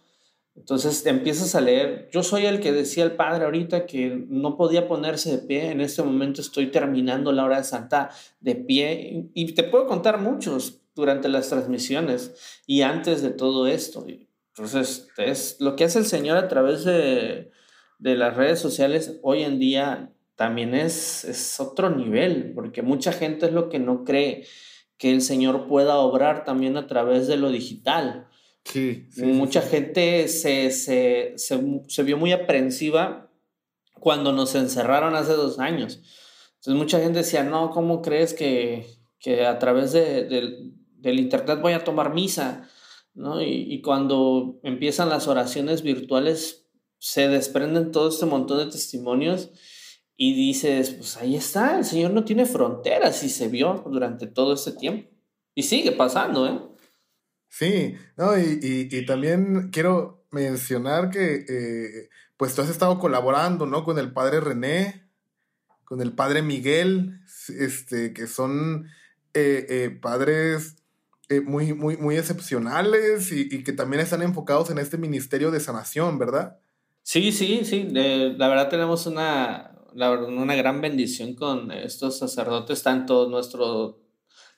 [0.54, 4.86] Entonces empiezas a leer, yo soy el que decía el Padre ahorita que no podía
[4.86, 9.52] ponerse de pie, en este momento estoy terminando la hora de Santa de pie y
[9.52, 14.06] te puedo contar muchos durante las transmisiones y antes de todo esto.
[14.50, 17.50] Entonces es lo que hace el Señor a través de,
[17.98, 23.46] de las redes sociales hoy en día también es, es otro nivel, porque mucha gente
[23.46, 24.46] es lo que no cree
[24.98, 28.28] que el Señor pueda obrar también a través de lo digital.
[28.64, 33.30] Sí, Mucha gente se, se, se, se, vio muy aprensiva
[34.00, 36.00] cuando nos encerraron hace dos años.
[36.54, 38.86] Entonces mucha gente decía, no, ¿cómo crees que,
[39.18, 42.68] que a través de, del Internet voy a tomar misa?
[43.12, 43.42] ¿No?
[43.42, 46.66] Y, y, cuando empiezan las oraciones virtuales,
[46.98, 49.50] se desprenden todo este montón de testimonios
[50.16, 54.54] y dices, pues ahí está, el Señor no tiene fronteras y se vio durante todo
[54.54, 55.10] este tiempo.
[55.54, 56.60] Y sigue pasando, ¿eh?
[57.48, 63.84] Sí, no, y, y, también quiero mencionar que eh, pues tú has estado colaborando, ¿no?
[63.84, 65.08] Con el padre René,
[65.84, 67.20] con el padre Miguel,
[67.56, 68.88] este, que son
[69.34, 70.76] eh, eh, padres
[71.44, 76.18] muy, muy, muy excepcionales y, y, que también están enfocados en este ministerio de sanación,
[76.18, 76.58] ¿verdad?
[77.02, 77.88] Sí, sí, sí.
[77.90, 84.00] la verdad tenemos una, la verdad, una gran bendición con estos sacerdotes, tanto nuestro,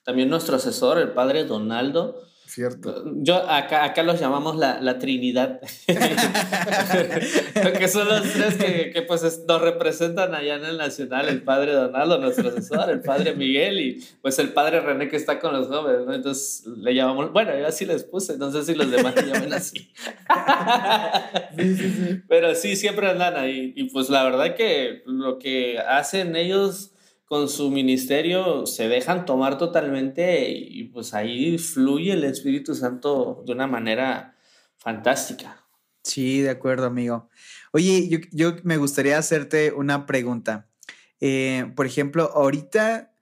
[0.03, 2.23] también nuestro asesor, el padre Donaldo,
[2.57, 3.05] Cierto.
[3.17, 5.61] Yo acá, acá los llamamos la, la Trinidad.
[5.87, 11.75] que son los tres que, que, pues nos representan allá en el Nacional, el padre
[11.75, 15.69] Donaldo, nuestro asesor, el padre Miguel y pues el padre René que está con los
[15.69, 16.15] jóvenes, ¿no?
[16.15, 19.53] Entonces le llamamos, bueno, yo así les puse, no sé si los demás le llaman
[19.53, 19.77] así.
[21.59, 22.23] sí, sí, sí.
[22.27, 23.75] Pero sí, siempre andan ahí.
[23.77, 26.93] Y pues la verdad que lo que hacen ellos
[27.27, 33.53] con su ministerio se dejan tomar totalmente y pues ahí fluye el Espíritu Santo de
[33.53, 34.37] una manera
[34.79, 35.67] fantástica.
[36.05, 37.29] Sí, de acuerdo, amigo.
[37.73, 40.69] Oye, yo, me gustaría hacerte una pregunta.
[41.21, 43.13] Eh, por ejemplo, ahorita,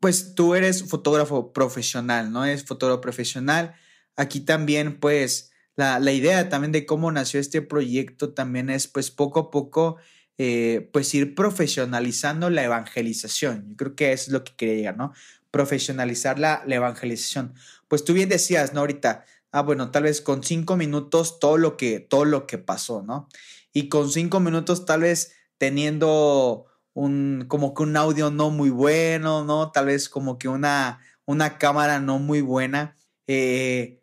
[0.00, 2.44] pues tú eres fotógrafo profesional, ¿no?
[2.44, 3.76] Es fotógrafo profesional.
[4.16, 9.12] Aquí también, pues, la, la idea también de cómo nació este proyecto también es, pues,
[9.12, 9.98] poco a poco
[10.38, 13.68] eh, pues ir profesionalizando la evangelización.
[13.68, 15.12] Yo creo que eso es lo que quería llegar, ¿no?
[15.50, 17.54] Profesionalizar la, evangelización.
[17.88, 18.80] Pues tú bien decías, ¿no?
[18.80, 23.02] Ahorita, ah, bueno, tal vez con cinco minutos todo lo que, todo lo que pasó,
[23.02, 23.28] ¿no?
[23.72, 29.44] Y con cinco minutos tal vez teniendo un, como que un audio no muy bueno,
[29.44, 29.70] ¿no?
[29.70, 32.96] Tal vez como que una, una cámara no muy buena.
[33.26, 34.01] Eh,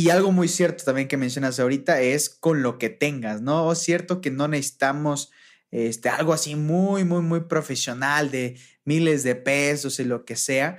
[0.00, 3.70] y algo muy cierto también que mencionas ahorita es con lo que tengas, ¿no?
[3.70, 5.30] Es cierto que no necesitamos
[5.70, 10.78] este, algo así muy, muy, muy profesional de miles de pesos y lo que sea.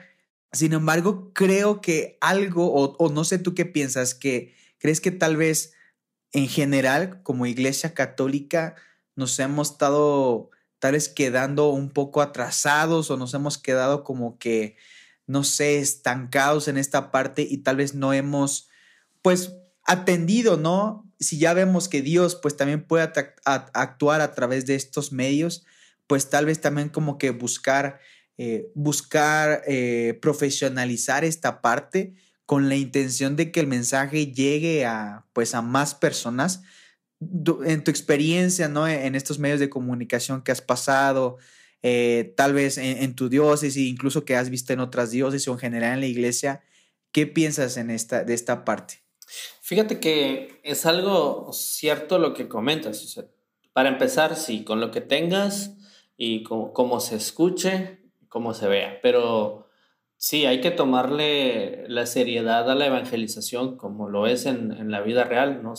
[0.52, 5.38] Sin embargo, creo que algo, o, no sé tú qué piensas, que crees que tal
[5.38, 5.76] vez
[6.32, 8.74] en general, como iglesia católica,
[9.16, 14.78] nos hemos estado tal vez quedando un poco atrasados o nos hemos quedado como que,
[15.28, 18.71] no sé, estancados en esta parte y tal vez no hemos,
[19.22, 19.54] pues,
[19.86, 21.12] atendido, ¿no?
[21.20, 23.12] Si ya vemos que Dios, pues, también puede
[23.46, 25.66] actuar a través de estos medios,
[26.08, 28.00] pues tal vez también como que buscar,
[28.38, 32.14] eh, buscar eh, profesionalizar esta parte
[32.46, 36.62] con la intención de que el mensaje llegue a, pues, a más personas,
[37.66, 38.88] en tu experiencia, ¿no?
[38.88, 41.38] En estos medios de comunicación que has pasado,
[41.84, 45.60] eh, tal vez en, tu diócesis, incluso que has visto en otras diócesis o en
[45.60, 46.62] general en la iglesia,
[47.12, 49.04] ¿qué piensas en esta, de esta parte?
[49.72, 53.18] Fíjate que es algo cierto lo que comentas.
[53.72, 55.78] para empezar, sí, con lo que tengas
[56.18, 59.70] y como se escuche, como se vea, pero
[60.18, 65.24] Sí, hay que tomarle la seriedad a la evangelización como lo es en, la vida
[65.24, 65.74] real, ¿no?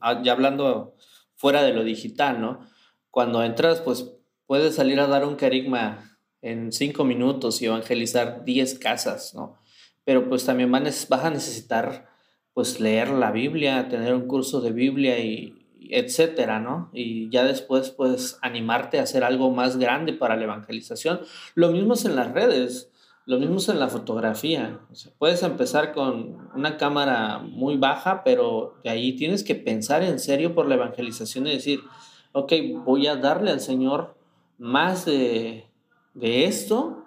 [0.00, 0.96] Ah, ya hablando
[1.34, 2.68] fuera de lo digital, ¿no?
[3.10, 4.12] Cuando entras, pues
[4.44, 9.56] puedes salir a dar un carigma en cinco minutos y evangelizar diez casas, ¿no?
[10.04, 12.09] Pero pues también vas a necesitar,
[12.54, 15.56] pues, leer la Biblia, tener un curso de Biblia y
[15.92, 16.90] etcétera, ¿no?
[16.92, 21.20] Y ya después, pues, animarte a hacer algo más grande para la evangelización.
[21.54, 22.90] Lo mismo es en las redes
[23.30, 24.80] lo mismo es en la fotografía.
[25.18, 30.52] puedes empezar con una cámara muy baja, pero de ahí tienes que pensar en serio
[30.52, 31.80] por la evangelización y decir,
[32.32, 32.52] ok,
[32.84, 34.16] voy a darle al Señor
[34.58, 35.70] más de,
[36.14, 37.04] de esto,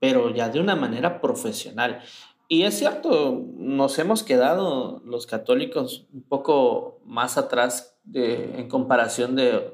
[0.00, 2.00] pero ya de una manera profesional.
[2.52, 9.36] Y es cierto, nos hemos quedado los católicos un poco más atrás de, en comparación
[9.36, 9.72] de,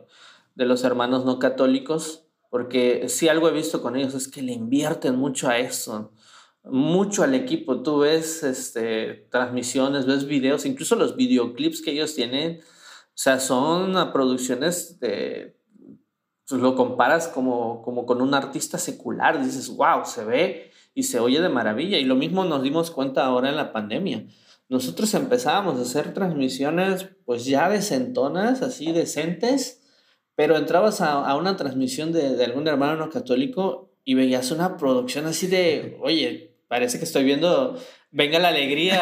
[0.54, 4.52] de los hermanos no católicos porque si algo he visto con ellos es que le
[4.52, 6.12] invierten mucho a eso,
[6.62, 7.82] mucho al equipo.
[7.82, 14.12] Tú ves este, transmisiones, ves videos, incluso los videoclips que ellos tienen, o sea, son
[14.12, 15.58] producciones de,
[16.48, 21.20] pues lo comparas como, como con un artista secular, dices, wow, se ve y se
[21.20, 21.96] oye de maravilla.
[21.96, 24.26] Y lo mismo nos dimos cuenta ahora en la pandemia.
[24.68, 29.80] Nosotros empezábamos a hacer transmisiones pues ya decentonas, así decentes,
[30.34, 35.46] pero entrabas a, una transmisión de, algún hermano no católico y veías una producción así
[35.46, 37.78] de, oye, parece que estoy viendo
[38.10, 39.00] Venga la Alegría,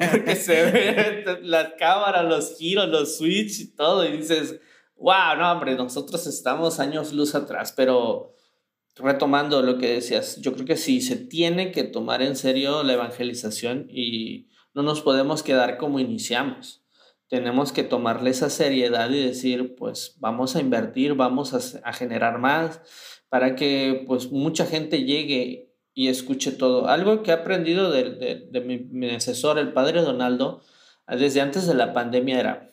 [0.10, 4.58] porque se ve las cámaras, los giros, los switch y todo, y dices,
[4.96, 8.34] wow, no, hombre, nosotros estamos años luz atrás, pero
[9.02, 12.94] retomando lo que decías, yo creo que sí, se tiene que tomar en serio la
[12.94, 16.80] evangelización y no nos podemos quedar como iniciamos
[17.30, 22.82] tenemos que tomarle esa seriedad y decir, pues vamos a invertir, vamos a, generar más
[23.28, 26.88] para que pues mucha gente llegue y escuche todo.
[26.88, 30.62] Algo que he aprendido de, de, mi, asesor, el padre Donaldo,
[31.06, 32.72] desde antes de la pandemia era,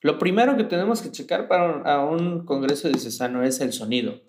[0.00, 4.22] lo primero que tenemos que checar para a un congreso diocesano es el sonido.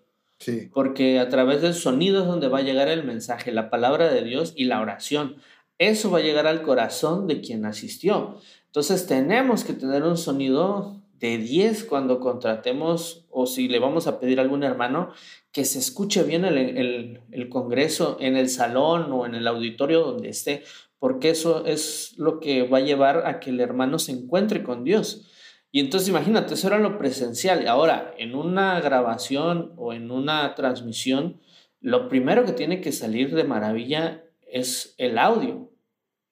[0.74, 4.24] Porque a través del sonido es donde va a llegar el mensaje, la palabra de
[4.24, 5.36] Dios y la oración.
[5.78, 8.38] Eso va a llegar al corazón de quien asistió.
[8.68, 14.20] Entonces tenemos que tener un sonido de 10 cuando contratemos o si le vamos a
[14.20, 15.12] pedir a algún hermano
[15.52, 20.30] que se escuche bien el, el, congreso en el salón o en el auditorio donde
[20.30, 20.64] esté,
[21.00, 24.84] porque eso es lo que va a llevar a que el hermano se encuentre con
[24.84, 25.29] Dios.
[25.72, 27.68] Y entonces imagínate, eso era lo presencial.
[27.68, 31.40] Ahora, en una grabación o en una transmisión,
[31.80, 35.69] lo primero que tiene que salir de maravilla es el audio.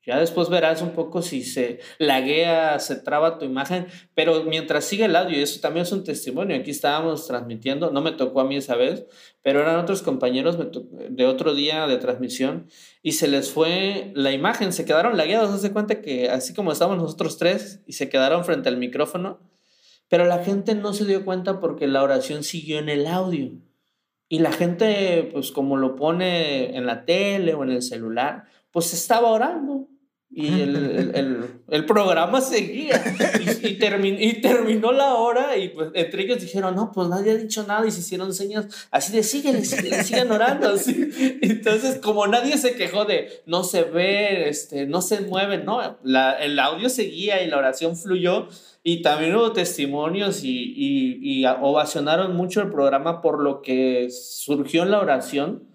[0.08, 5.04] Ya después verás un poco si se laguea, se traba tu imagen, pero mientras sigue
[5.04, 6.56] el audio, y eso también es un testimonio.
[6.56, 9.06] Aquí estábamos transmitiendo, no me tocó a mí esa vez,
[9.42, 10.58] pero eran otros compañeros
[11.10, 12.68] de otro día de transmisión
[13.04, 15.50] y se les fue la imagen, se quedaron lagueados.
[15.50, 19.42] Haz cuenta que así como estábamos nosotros tres y se quedaron frente al micrófono,
[20.08, 23.52] pero la gente no se dio cuenta porque la oración siguió en el audio.
[24.30, 28.94] Y la gente, pues como lo pone en la tele o en el celular, pues
[28.94, 29.90] estaba orando
[30.30, 33.02] y el, el, programa seguía
[33.40, 37.36] y, y, y, terminó la hora y pues entre ellos dijeron, no, pues nadie ha
[37.36, 40.70] dicho nada y se hicieron señas así de síguele, sigan orando.
[40.74, 41.10] Así.
[41.42, 46.34] Entonces, como nadie se quejó de no se ve, este, no se mueve, no, la,
[46.34, 48.50] el audio seguía y la oración fluyó
[48.84, 54.92] y también hubo testimonios y, y ovacionaron mucho el programa por lo que surgió en
[54.92, 55.67] la oración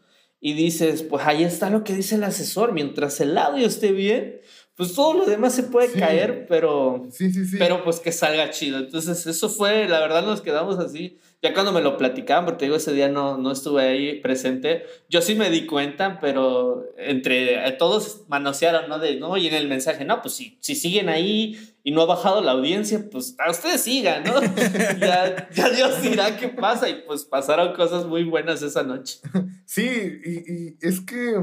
[0.44, 4.40] y dices, pues ahí está lo que dice el asesor, mientras el audio esté bien,
[4.74, 7.56] pues todo lo demás se puede caer, pero, sí, sí, sí.
[7.58, 8.78] pero pues que salga chido.
[8.78, 11.18] Entonces, eso fue, la verdad nos quedamos así.
[11.42, 15.20] Ya cuando me lo platicaban, porque digo, ese día no, no estuve ahí presente, yo
[15.20, 18.98] sí me di cuenta, pero entre eh, todos manosearon, ¿no?
[18.98, 22.06] De, no, y en el mensaje, no, pues si, si siguen ahí y no ha
[22.06, 24.40] bajado la audiencia, pues a ustedes sigan, ¿no?
[25.00, 29.18] ya, ya, Dios dirá qué pasa y pues pasaron cosas muy buenas esa noche.
[29.64, 31.35] Sí, y, y es que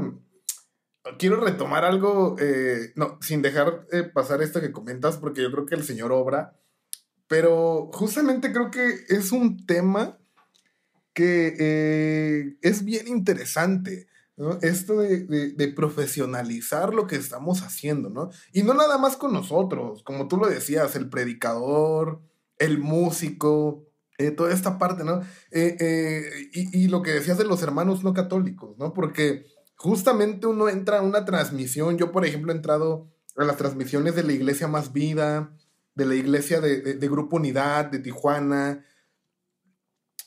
[1.18, 5.66] quiero retomar algo, eh, no, sin dejar eh, pasar esto que comentas, porque yo creo
[5.66, 6.56] que el señor obra,
[7.28, 10.18] pero justamente creo que es un tema
[11.12, 14.08] que eh, es bien interesante.
[14.36, 14.58] ¿no?
[14.62, 18.30] Esto de, profesionalizar lo que estamos haciendo, ¿no?
[18.54, 22.22] Y no nada más con nosotros, como tú lo decías, el predicador,
[22.56, 23.86] el músico,
[24.38, 25.20] toda esta parte, ¿no?
[25.52, 28.94] y, y, lo que decías de los hermanos no católicos, ¿no?
[28.94, 29.44] Porque
[29.80, 31.96] justamente uno entra a una transmisión.
[31.96, 35.56] Yo, por ejemplo, he entrado a las transmisiones de la Iglesia Más Vida,
[35.94, 38.84] de la Iglesia de, Grupo Unidad, de Tijuana,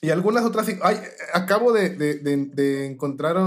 [0.02, 0.68] y algunas otras.
[0.82, 1.00] Ay,
[1.34, 3.38] acabo de, de encontrar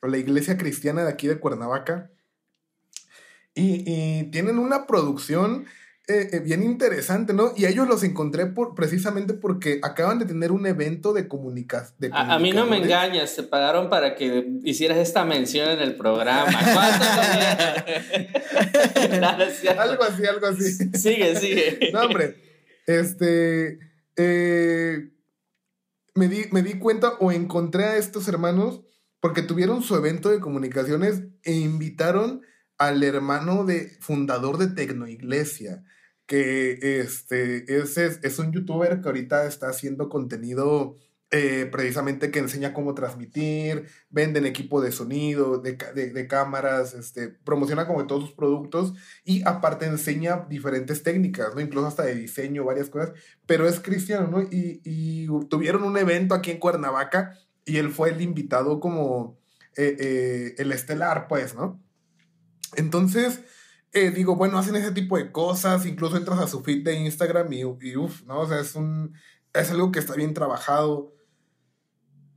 [0.00, 2.10] la Iglesia Cristiana de aquí de Cuernavaca.
[3.54, 5.66] Y, y tienen una producción
[6.08, 7.52] eh, eh, bien interesante, ¿no?
[7.56, 12.12] Y ellos los encontré por, precisamente porque acaban de tener un evento de, comunicación.
[12.12, 15.94] A, a, mí no me engañas, se pagaron para que hicieras esta mención en el
[15.94, 16.50] programa.
[19.78, 20.72] algo así, algo así.
[20.92, 21.90] Sigue, sigue.
[21.92, 22.34] No, hombre,
[22.86, 23.78] este...
[24.16, 25.08] Eh,
[26.14, 28.82] me, di, me di cuenta o encontré a estos hermanos
[29.20, 32.42] porque tuvieron su evento de comunicaciones e invitaron
[32.86, 35.84] al hermano de fundador de Tecnoiglesia
[36.26, 40.96] que este, es, es, un youtuber que ahorita está haciendo contenido
[41.30, 48.06] eh, precisamente que enseña cómo transmitir, venden equipo de sonido, de, cámaras, este, promociona como
[48.06, 51.60] todos sus productos y aparte enseña diferentes técnicas, ¿no?
[51.60, 53.12] Incluso hasta de diseño, varias cosas,
[53.46, 54.42] pero es cristiano, ¿no?
[54.42, 59.38] Y, y tuvieron un evento aquí en Cuernavaca y él fue el invitado como
[59.76, 61.81] eh, eh, el estelar, pues, ¿no?
[62.76, 63.42] Entonces,
[63.92, 67.52] eh, digo, bueno, hacen ese tipo de cosas, incluso entras a su feed de Instagram
[67.52, 68.40] y, uff, ¿no?
[68.40, 69.14] O sea, es, un,
[69.52, 71.14] es algo que está bien trabajado.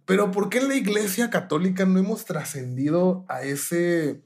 [0.05, 4.21] Pero ¿por qué en la iglesia católica no hemos trascendido a ese,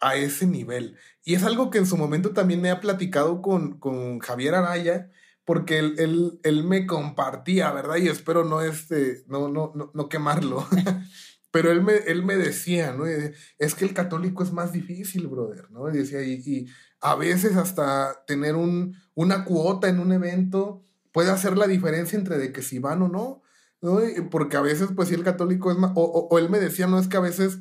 [0.00, 0.96] a ese nivel?
[1.24, 5.10] Y es algo que en su momento también ha platicado con, con Javier Araya,
[5.44, 7.96] porque él, él, él, me compartía, ¿verdad?
[7.96, 10.66] Y espero no, este, no, no, no, no quemarlo.
[11.52, 13.04] Pero él me, él me decía, ¿no?
[13.06, 15.88] Es que el católico es más difícil, brother, ¿no?
[15.90, 16.66] Y decía, y,
[17.00, 22.38] a veces hasta tener un, una cuota en un evento puede hacer la diferencia entre
[22.38, 23.42] de que si van o no,
[23.82, 24.00] ¿no?
[24.30, 27.06] Porque a veces, pues, si el católico es más, o, él me decía, no es
[27.06, 27.58] que a veces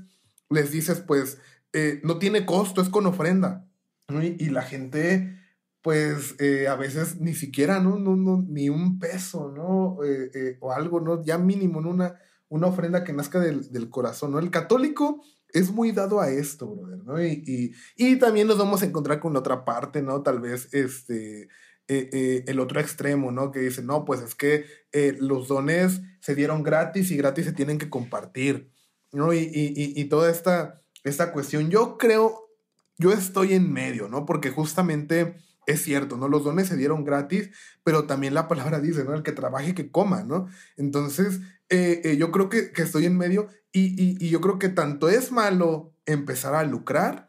[0.50, 1.40] les dices, pues,
[1.74, 3.68] eh, no tiene costo, es con ofrenda,
[4.08, 4.24] ¿no?
[4.24, 5.38] Y, la gente,
[5.82, 8.00] pues, eh, a veces ni siquiera, ¿no?
[8.00, 9.98] no, no ni un peso, ¿no?
[10.06, 11.26] Eh, o algo, ¿no?
[11.26, 11.90] Ya mínimo, ¿no?
[11.90, 12.16] Una
[12.52, 14.40] una ofrenda que nazca del, corazón, ¿no?
[14.40, 17.24] El católico es muy dado a esto, brother, ¿no?
[17.24, 20.22] Y, y, también nos vamos a encontrar con otra parte, ¿no?
[20.22, 21.44] Tal vez este,
[21.88, 23.54] eh, eh, el otro extremo, ¿no?
[23.54, 27.54] Que dice, no, pues es que eh, los dones se dieron gratis y gratis se
[27.54, 28.70] tienen que compartir,
[29.14, 29.34] ¿no?
[29.34, 32.50] Y, y, toda esta, esta cuestión, yo creo,
[32.98, 34.26] yo estoy en medio, ¿no?
[34.26, 36.28] Porque justamente es cierto, ¿no?
[36.28, 37.50] Los dones se dieron gratis,
[37.84, 39.14] pero también la palabra dice, ¿no?
[39.14, 40.48] El que trabaje, que coma, ¿no?
[40.78, 45.32] Entonces, eh, eh, yo creo que, estoy en medio y, yo creo que tanto es
[45.32, 47.28] malo empezar a lucrar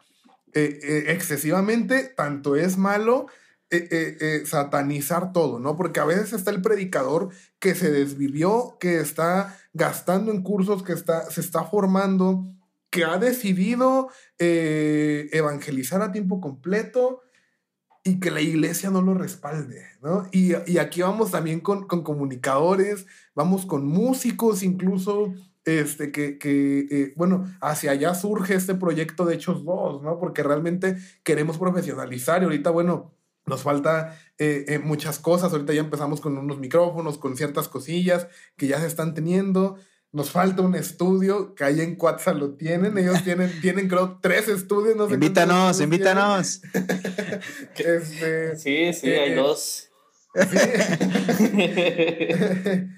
[0.53, 3.27] eh, excesivamente, tanto es malo
[4.45, 5.75] satanizar todo, ¿no?
[5.75, 10.93] Porque a veces está el predicador que se desvivió, que está gastando en cursos, que
[10.93, 12.45] está, se está formando,
[12.91, 17.23] que ha decidido evangelizar a tiempo completo
[18.03, 20.27] y que la iglesia no lo respalde, ¿no?
[20.31, 27.91] Y, aquí vamos también con, comunicadores, vamos con músicos incluso, este, que, eh, bueno, hacia
[27.91, 30.19] allá surge este proyecto de Hechos 2, ¿no?
[30.19, 33.13] Porque realmente queremos profesionalizar y ahorita, bueno,
[33.45, 38.27] nos falta eh, eh, muchas cosas, ahorita ya empezamos con unos micrófonos, con ciertas cosillas
[38.57, 39.77] que ya se están teniendo,
[40.13, 42.95] nos falta un estudio, que ahí en Cuatza lo tienen.
[42.97, 44.95] Ellos tienen, tienen creo, tres estudios.
[44.95, 46.61] No invítanos, invítanos.
[47.75, 49.89] Este, sí, sí, hay eh, dos.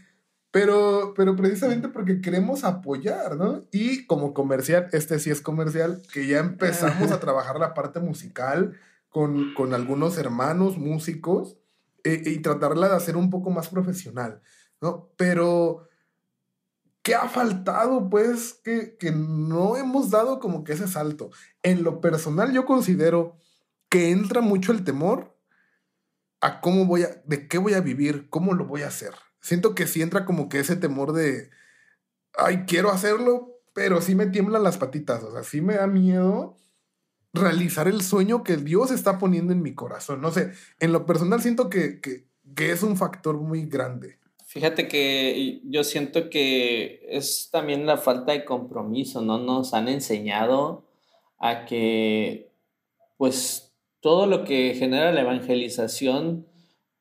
[0.51, 3.63] pero, pero precisamente porque queremos apoyar, ¿no?
[3.71, 8.77] Y como comercial, este sí es comercial, que ya empezamos a trabajar la parte musical
[9.09, 11.57] con, con algunos hermanos músicos
[12.03, 14.41] eh, y tratarla de hacer un poco más profesional,
[14.81, 15.09] ¿no?
[15.17, 15.87] Pero
[17.05, 18.09] ¿Qué ha faltado?
[18.09, 21.29] Pues que, no hemos dado como que ese salto.
[21.61, 23.37] En lo personal yo considero
[23.89, 25.37] que entra mucho el temor
[26.41, 29.11] a cómo voy a, de qué voy a vivir, cómo lo voy a hacer.
[29.39, 31.51] Siento que sí entra como que ese temor de,
[32.39, 36.57] ay, quiero hacerlo, pero sí me tiemblan las patitas, o sea, sí me da miedo
[37.33, 40.21] realizar el sueño que Dios está poniendo en mi corazón.
[40.21, 44.17] No sé, en lo personal siento que, que, que es un factor muy grande.
[44.55, 49.37] Fíjate que yo siento que es también la falta de compromiso, ¿no?
[49.37, 50.85] Nos han enseñado
[51.37, 52.53] a que,
[53.17, 56.47] pues, todo lo que genera la evangelización,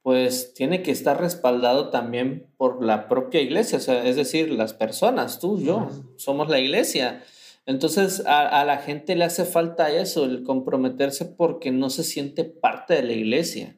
[0.03, 4.75] pues, tiene que estar respaldado también por la propia iglesia, o sea, es decir, las
[4.75, 7.23] personas, tú, yo, somos la iglesia.
[7.67, 12.95] Entonces, a, la gente le hace falta eso, el comprometerse porque no se siente parte
[12.95, 13.77] de la iglesia,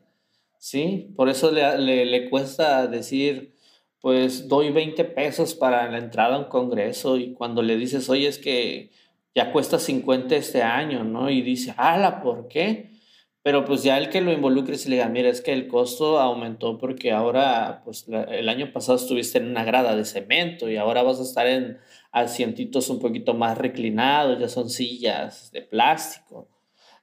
[0.58, 1.12] ¿sí?
[1.14, 3.54] Por eso le, le, le cuesta decir,
[4.06, 8.28] pues doy 20 pesos para la entrada a un congreso y cuando le dices, oye,
[8.28, 8.92] es que
[9.34, 11.28] ya cuesta 50 este año, ¿no?
[11.28, 12.92] Y dice, ala, ¿por qué?
[13.42, 16.20] Pero pues ya el que lo involucre se le diga, mira, es que el costo
[16.20, 21.02] aumentó porque ahora, pues el año pasado estuviste en una grada de cemento y ahora
[21.02, 21.78] vas a estar en
[22.12, 26.55] asientitos un poquito más reclinados, ya son sillas de plástico.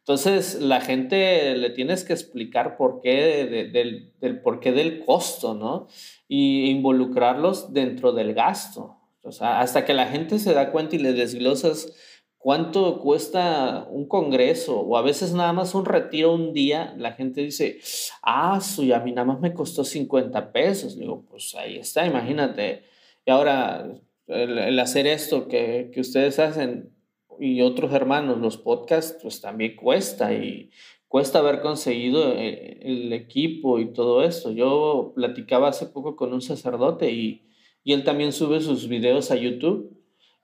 [0.06, 5.88] Entonces, la gente le tienes que explicar por qué, del, por qué del costo, ¿no?
[6.28, 8.98] Y involucrarlos dentro del gasto.
[9.22, 11.94] O sea, hasta que la gente se da cuenta y le desglosas
[12.38, 17.40] cuánto cuesta un congreso o a veces nada más un retiro un día, la gente
[17.40, 17.80] dice,
[18.22, 21.00] ah, su, a mí nada más me costó 50 pesos.
[21.00, 22.84] Digo, pues ahí está, imagínate.
[23.26, 23.88] Y ahora,
[24.28, 26.93] el, el hacer esto que, que ustedes hacen,
[27.40, 30.72] y otros hermanos, los podcasts, pues también cuesta y
[31.08, 34.52] cuesta haber conseguido eh, el, equipo y todo esto.
[34.52, 37.44] Yo platicaba hace poco con un sacerdote y,
[37.84, 39.96] y él también sube sus videos a YouTube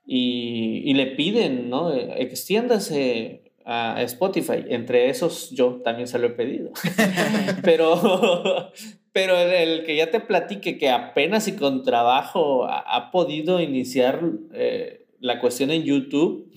[0.06, 1.92] y, y le piden, ¿no?
[1.92, 4.64] Extiéndase a Spotify.
[4.68, 6.72] Entre esos yo también se lo he pedido.
[7.62, 8.70] pero
[9.12, 14.20] pero el, que ya te platique que apenas y con trabajo ha, podido iniciar...
[14.54, 16.50] Eh, la cuestión en YouTube,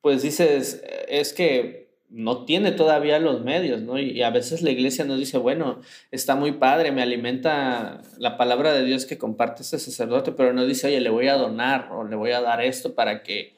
[0.00, 1.84] pues dices, es que
[2.14, 3.98] no tiene todavía los medios, ¿no?
[3.98, 5.80] Y, a veces la iglesia nos dice, bueno,
[6.12, 10.64] está muy padre, me alimenta la palabra de Dios que comparte este sacerdote, pero no
[10.64, 13.54] dice, oye, le voy a donar o le voy a dar esto para que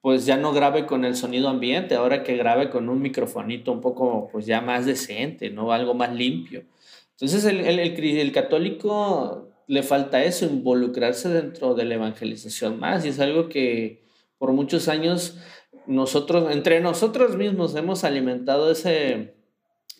[0.00, 3.80] pues ya no grabe con el sonido ambiente, ahora que grabe con un microfonito un
[3.80, 5.72] poco pues ya más decente, ¿no?
[5.72, 6.64] Algo más limpio.
[7.12, 13.04] Entonces el, el, el católico le falta eso, involucrarse dentro de la evangelización más.
[13.04, 14.02] Y es algo que
[14.36, 15.38] por muchos años
[15.86, 19.36] nosotros, entre nosotros mismos, hemos alimentado ese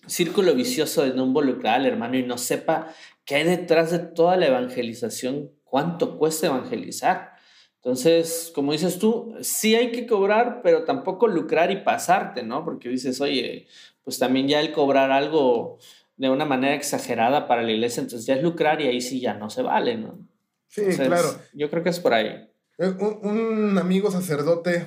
[0.08, 2.92] círculo vicioso de no involucrar al hermano y no sepa
[3.24, 7.34] qué hay detrás de toda la evangelización, cuánto cuesta evangelizar.
[7.76, 12.64] Entonces, como dices tú, sí hay que cobrar, pero tampoco lucrar y pasarte, ¿no?
[12.64, 13.68] Porque dices, oye,
[14.02, 15.78] pues también ya el cobrar algo
[16.20, 19.32] de una manera exagerada para la iglesia, entonces ya es lucrar y ahí sí ya
[19.32, 20.28] no se vale, ¿no?
[20.68, 21.34] Sí, claro.
[21.54, 22.46] Yo creo que es por ahí.
[22.76, 24.86] Eh, un, amigo sacerdote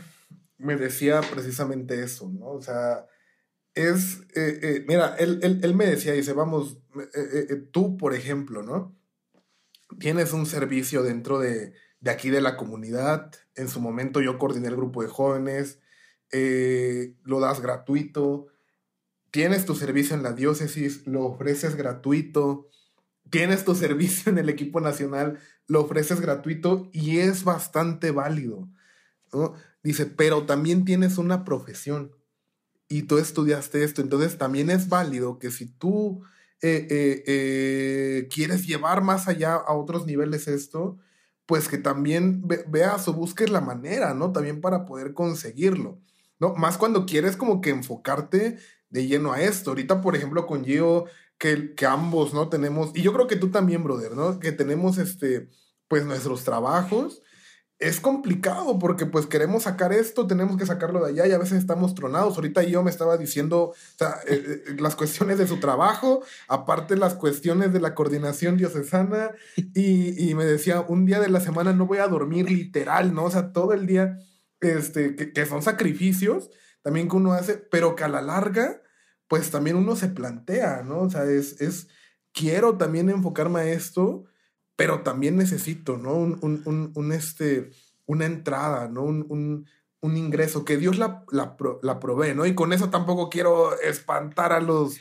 [0.59, 2.49] me decía precisamente eso, ¿no?
[2.51, 3.07] O sea,
[3.73, 6.77] es, eh, eh, mira, él, él, me decía, dice, vamos,
[7.71, 8.95] tú, por ejemplo, ¿no?
[9.99, 14.67] Tienes un servicio dentro de, de, aquí de la comunidad, en su momento yo coordiné
[14.67, 15.79] el grupo de jóvenes,
[17.23, 18.52] lo das gratuito,
[19.33, 22.69] tienes tu servicio en la diócesis, lo ofreces gratuito,
[23.31, 28.69] tienes tu servicio en el equipo nacional, lo ofreces gratuito y es bastante válido.
[29.81, 32.15] Dice, pero también tienes una profesión
[32.87, 36.21] y tú estudiaste esto, entonces también es válido que si tú
[36.61, 40.99] eh, eh, eh, quieres llevar más allá a otros niveles esto,
[41.47, 44.31] pues que también veas o busques la manera, ¿no?
[44.31, 45.99] También para poder conseguirlo,
[46.39, 46.53] ¿no?
[46.53, 48.59] Más cuando quieres como que enfocarte
[48.93, 49.71] de lleno a esto.
[49.71, 51.05] Ahorita, por ejemplo, con Gio,
[51.39, 52.47] que, que ambos, ¿no?
[52.47, 54.39] Tenemos, y yo creo que tú también, brother, ¿no?
[54.39, 55.49] Que tenemos, este,
[55.87, 57.21] pues nuestros trabajos.
[57.79, 61.57] Es complicado porque pues queremos sacar esto, tenemos que sacarlo de allá y a veces
[61.57, 62.35] estamos tronados.
[62.35, 66.95] Ahorita yo me estaba diciendo o sea, eh, eh, las cuestiones de su trabajo, aparte
[66.95, 69.31] las cuestiones de la coordinación diocesana
[69.73, 73.25] y, y, me decía, un día de la semana no voy a dormir literal, ¿no?
[73.25, 74.19] O sea, todo el día,
[74.61, 76.51] este, que, que son sacrificios
[76.83, 78.83] también que uno hace, pero que a la larga
[79.27, 80.99] pues también uno se plantea, ¿no?
[80.99, 81.87] O sea, es, es
[82.33, 84.25] quiero también enfocarme a esto,
[84.75, 86.13] pero también necesito, ¿no?
[86.13, 87.71] Un, un, un, este,
[88.05, 89.01] una entrada, ¿no?
[89.01, 89.65] Un,
[90.01, 92.45] un ingreso, que Dios la, la, la, provee, ¿no?
[92.45, 94.97] Y con eso tampoco quiero espantar a los,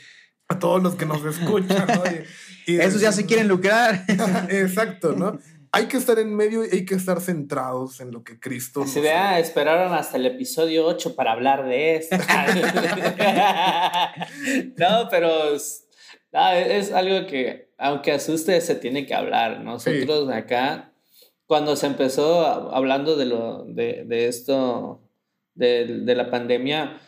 [0.47, 2.03] a todos los que nos escuchan, ¿no?
[2.65, 4.05] Y, Esos ya se quieren lucrar.
[4.49, 5.37] Exacto, ¿no?
[5.75, 9.01] Hay que estar en medio y hay que estar centrados en lo que Cristo Se
[9.01, 12.15] vea, esperaron hasta el episodio 8 para hablar de esto.
[14.77, 15.87] no, pero es,
[16.31, 19.61] es, algo que, aunque asuste, se tiene que hablar.
[19.61, 20.93] Nosotros acá,
[21.47, 25.01] cuando se empezó hablando de, lo, de, de esto,
[25.55, 26.99] de, de la pandemia,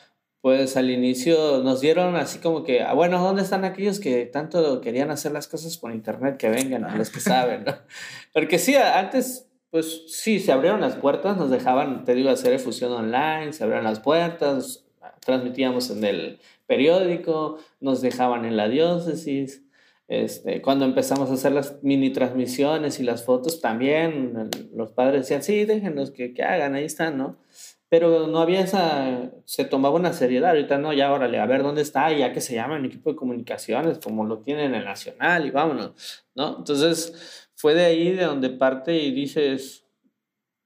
[0.46, 4.80] pues al inicio nos dieron así como que, ah, bueno, ¿dónde están aquellos que tanto
[4.80, 7.74] querían hacer las cosas por internet que vengan, a los que saben, ¿no?
[8.32, 12.92] Porque sí, antes, pues sí, se abrieron las puertas, nos dejaban, te digo, hacer difusión
[12.92, 14.86] online, se abrieron las puertas,
[15.26, 19.64] transmitíamos en el periódico, nos dejaban en la diócesis.
[20.08, 25.44] Este, cuando empezamos a hacer las mini transmisiones y las fotos, también los padres decían,
[25.44, 27.38] sí, déjenos que, que hagan, ahí están, ¿no?
[27.90, 31.82] pero no había esa, se tomaba una seriedad, ahorita no, ya órale, a ver dónde
[31.82, 35.46] está, ya que se llama en equipo de comunicaciones, como lo tienen en el Nacional,
[35.46, 36.58] y vámonos, ¿no?
[36.58, 39.86] Entonces, fue de ahí de donde parte y dices,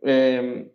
[0.01, 0.71] em,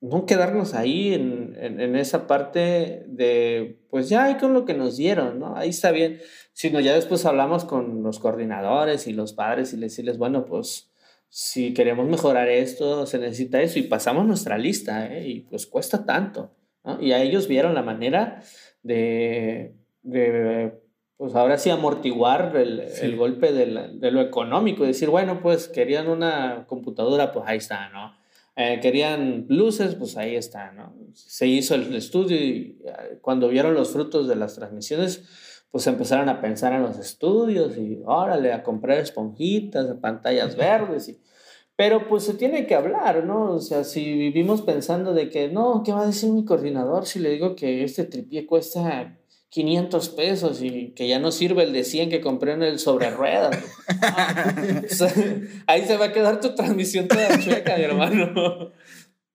[0.00, 4.96] no quedarnos ahí en, en, esa parte de, pues ya hay con lo que nos
[4.96, 5.56] dieron, ¿no?
[5.56, 6.20] Ahí está bien,
[6.54, 10.90] sino ya después hablamos con los coordinadores y los padres y decirles, bueno, pues
[11.28, 15.28] si queremos mejorar esto, se necesita eso y pasamos nuestra lista, ¿eh?
[15.28, 16.50] y pues cuesta tanto.
[16.82, 17.00] ¿no?
[17.00, 18.42] Y a ellos vieron la manera
[18.82, 20.80] de, de
[21.18, 26.08] pues ahora sí amortiguar el, el golpe de, de, lo económico, decir, bueno, pues querían
[26.08, 28.19] una computadora, pues ahí está, ¿no?
[28.62, 30.94] Eh, querían luces, pues ahí está, ¿no?
[31.14, 35.24] Se hizo el estudio y eh, cuando vieron los frutos de las transmisiones,
[35.70, 41.08] pues empezaron a pensar en los estudios y órale, a comprar esponjitas, pantallas verdes.
[41.08, 41.22] Y,
[41.74, 43.52] pero pues se tiene que hablar, ¿no?
[43.52, 47.18] O sea, si vivimos pensando de que, no, ¿qué va a decir mi coordinador si
[47.18, 49.19] le digo que este tripié cuesta
[49.50, 53.10] 500 pesos y que ya no sirve el de 100 que compré en el sobre
[53.10, 53.56] ruedas?
[55.66, 58.72] ahí se va a quedar tu transmisión toda chueca, mi hermano.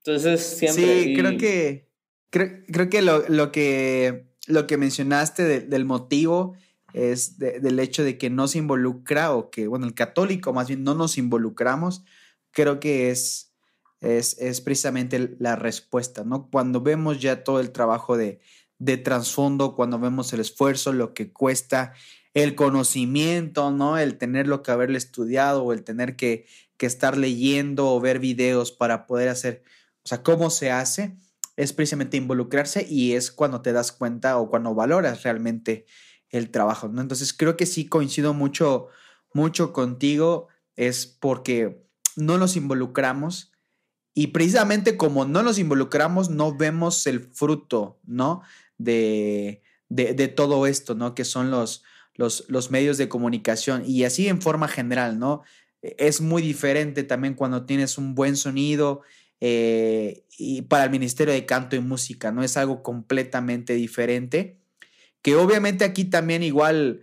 [0.04, 1.04] Entonces, siempre...
[1.04, 1.90] Sí, creo que,
[2.30, 6.56] creo, creo que lo, lo que lo que mencionaste del motivo
[6.94, 10.84] es del hecho de que no se involucra o que, bueno, el católico más bien
[10.84, 12.06] no nos involucramos,
[12.52, 13.54] creo que es,
[14.00, 16.50] es, es precisamente la respuesta, ¿no?
[16.50, 18.40] Cuando vemos ya todo el trabajo de,
[18.86, 21.94] de trasfondo, cuando vemos el esfuerzo, lo que cuesta,
[22.34, 23.98] el conocimiento, ¿no?
[23.98, 26.46] El tenerlo que haberle estudiado o el tener que,
[26.78, 29.64] que estar leyendo o ver videos para poder hacer,
[30.04, 31.18] o sea, cómo se hace
[31.56, 35.86] es precisamente involucrarse y es cuando te das cuenta o cuando valoras realmente
[36.30, 37.02] el trabajo, ¿no?
[37.02, 38.90] Entonces creo que sí coincido mucho,
[39.34, 43.54] mucho contigo, es porque no nos involucramos
[44.14, 48.42] y precisamente como no nos involucramos, no vemos el fruto, ¿no?
[48.78, 51.16] De, de, todo esto, ¿no?
[51.16, 51.84] Que son los,
[52.16, 55.44] los, los medios de comunicación y así en forma general, ¿no?
[55.82, 59.02] Es muy diferente también cuando tienes un buen sonido
[59.42, 62.44] eh, y para el Ministerio de Canto y Música, ¿no?
[62.44, 64.58] Es algo completamente diferente,
[65.22, 67.02] que obviamente aquí también igual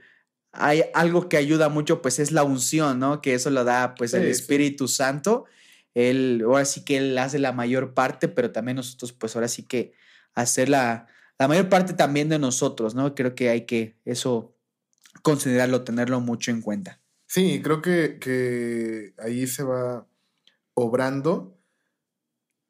[0.52, 3.22] hay algo que ayuda mucho, pues es la unción, ¿no?
[3.22, 5.46] Que eso lo da pues el Espíritu Santo.
[5.94, 9.62] Él, ahora sí que él hace la mayor parte, pero también nosotros pues ahora sí
[9.62, 9.92] que
[10.34, 11.06] hacer la,
[11.43, 13.16] la mayor parte también de nosotros, ¿no?
[13.16, 14.57] Creo que hay que eso
[15.22, 17.01] considerarlo, tenerlo mucho en cuenta.
[17.26, 20.07] Sí, creo que, que ahí se va
[20.74, 21.59] obrando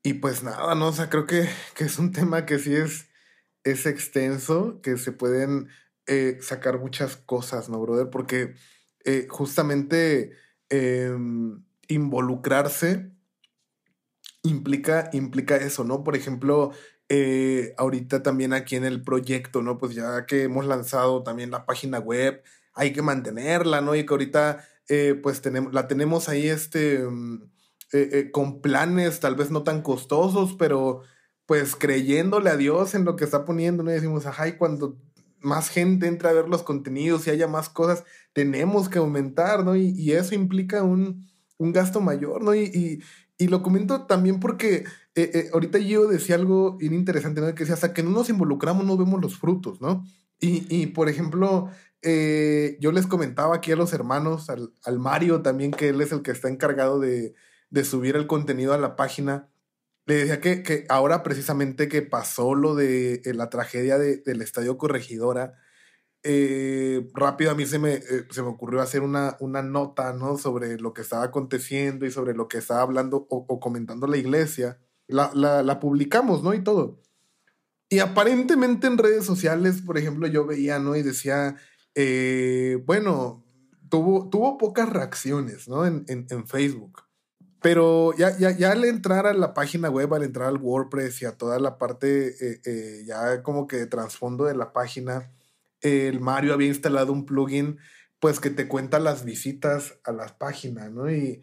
[0.03, 0.89] y pues nada, ¿no?
[0.89, 3.11] O sea, creo que, que es un tema que sí es,
[3.62, 5.68] es extenso, que se pueden
[6.07, 8.09] eh, sacar muchas cosas, ¿no, brother?
[8.09, 8.55] Porque
[9.05, 10.33] eh, justamente
[10.70, 13.12] em, involucrarse
[14.43, 16.03] implica, implica eso, ¿no?
[16.03, 16.73] Por ejemplo,
[17.14, 19.78] eh, ahorita también aquí en el proyecto, ¿no?
[19.78, 22.42] Pues ya que hemos lanzado también la página web,
[22.74, 23.94] hay que mantenerla, ¿no?
[23.94, 24.64] Y que ahorita,
[25.22, 27.52] pues tenemos, la tenemos ahí, este mm,
[27.94, 31.02] eh, eh, con planes tal vez no tan costosos, pero
[31.44, 33.90] pues creyéndole a Dios en lo que está poniendo, ¿no?
[33.90, 34.96] Y decimos, ajá, y cuando
[35.40, 39.76] más gente entra a ver los contenidos y haya más cosas, tenemos que aumentar, ¿no?
[39.76, 42.54] Y, eso implica un, un, gasto mayor, ¿no?
[42.54, 43.02] Y,
[43.49, 44.84] lo comento también porque
[45.14, 47.49] eh, ahorita yo decía algo bien interesante, ¿no?
[47.55, 50.05] Que decía, hasta que no nos involucramos no vemos los frutos, ¿no?
[50.40, 51.70] Y, y por ejemplo,
[52.03, 56.22] yo les comentaba aquí a los hermanos, al, al Mario también, que él es el
[56.22, 57.34] que está encargado de,
[57.72, 59.49] de subir el contenido a la página,
[60.05, 64.76] le decía que, que ahora precisamente que pasó lo de eh, la tragedia del Estadio
[64.76, 65.55] Corregidora,
[66.23, 70.39] eh, rápido a mí se me, eh, se me ocurrió hacer una, una nota, ¿no?
[70.39, 74.79] Sobre lo que estaba aconteciendo y sobre lo que estaba hablando o, comentando la iglesia.
[75.09, 76.55] La, la, publicamos, ¿no?
[76.55, 77.03] Y todo.
[77.89, 80.97] Y aparentemente en redes sociales, por ejemplo, yo veía, ¿no?
[80.97, 81.57] Y decía,
[82.87, 83.43] bueno,
[83.93, 85.85] tuvo, tuvo pocas reacciones, ¿no?
[85.85, 87.03] En, en, Facebook.
[87.61, 91.27] Pero ya, ya, ya al entrar a la página web, al entrar al WordPress y
[91.27, 95.31] a toda la parte eh, eh, ya como que de trasfondo de la página,
[95.83, 97.78] el Mario había instalado un plugin
[98.20, 101.11] pues que te cuenta las visitas a las páginas, ¿no?
[101.11, 101.43] Y,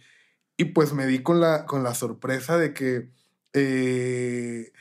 [0.57, 3.11] y pues me di con la, con la sorpresa de que
[3.53, 4.71] eh,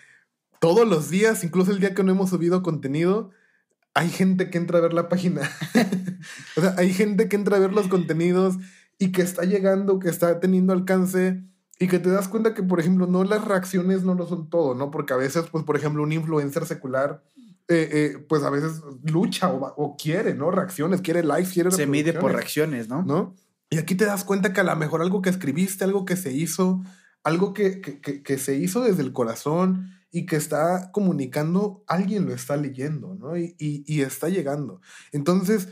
[0.61, 3.31] todos los días, incluso el día que no hemos subido contenido,
[3.95, 5.43] hay gente que entra a ver la página.
[6.57, 8.57] o sea, hay gente que entra a ver los contenidos
[8.99, 11.43] y que está llegando, que está teniendo alcance
[11.79, 14.75] y que te das cuenta que, por ejemplo, no las reacciones no lo son todo,
[14.75, 14.91] ¿no?
[14.91, 17.23] Porque a veces, pues, por ejemplo, un influencer secular,
[17.69, 20.51] eh, eh, pues a veces lucha o, quiere, ¿no?
[20.51, 21.71] Reacciones, quiere likes, quiere...
[21.71, 23.03] Se mide por reacciones, ¿no?
[23.03, 23.37] ¿No?
[23.69, 26.33] Y aquí te das cuenta que a lo mejor algo que escribiste, algo que se
[26.33, 26.83] hizo,
[27.23, 32.33] algo que, que, que, se hizo desde el corazón y que está comunicando, alguien lo
[32.33, 33.37] está leyendo, ¿no?
[33.37, 34.81] Y, y, y está llegando.
[35.13, 35.69] Entonces,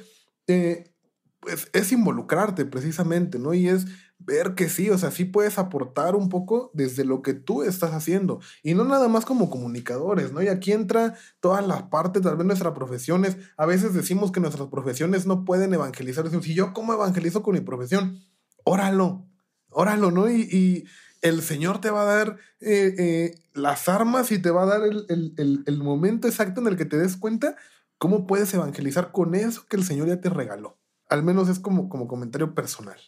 [0.47, 0.93] eh,
[1.41, 3.55] pues es involucrarte precisamente, ¿no?
[3.55, 3.87] Y es
[4.19, 7.93] ver que sí, o sea, sí puedes aportar un poco desde lo que tú estás
[7.93, 10.43] haciendo y no nada más como comunicadores, ¿no?
[10.43, 14.69] Y aquí entra todas las partes, tal vez nuestras profesiones, a veces decimos que nuestras
[14.69, 18.21] profesiones no pueden evangelizar, si yo cómo evangelizo con mi profesión,
[18.65, 19.27] óralo,
[19.71, 20.31] óralo, ¿no?
[20.31, 20.87] Y,
[21.23, 24.83] el Señor te va a dar eh, eh, las armas y te va a dar
[24.85, 27.57] el, el, el momento exacto en el que te des cuenta
[27.99, 30.79] cómo puedes evangelizar con eso que el Señor ya te regaló.
[31.09, 33.01] Al menos es como, como comentario personal.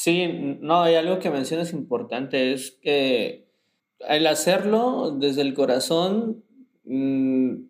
[0.00, 0.28] Sí,
[0.60, 3.48] no, hay algo que mencionas importante, es que
[4.08, 6.44] el hacerlo desde el corazón
[6.84, 7.64] mm,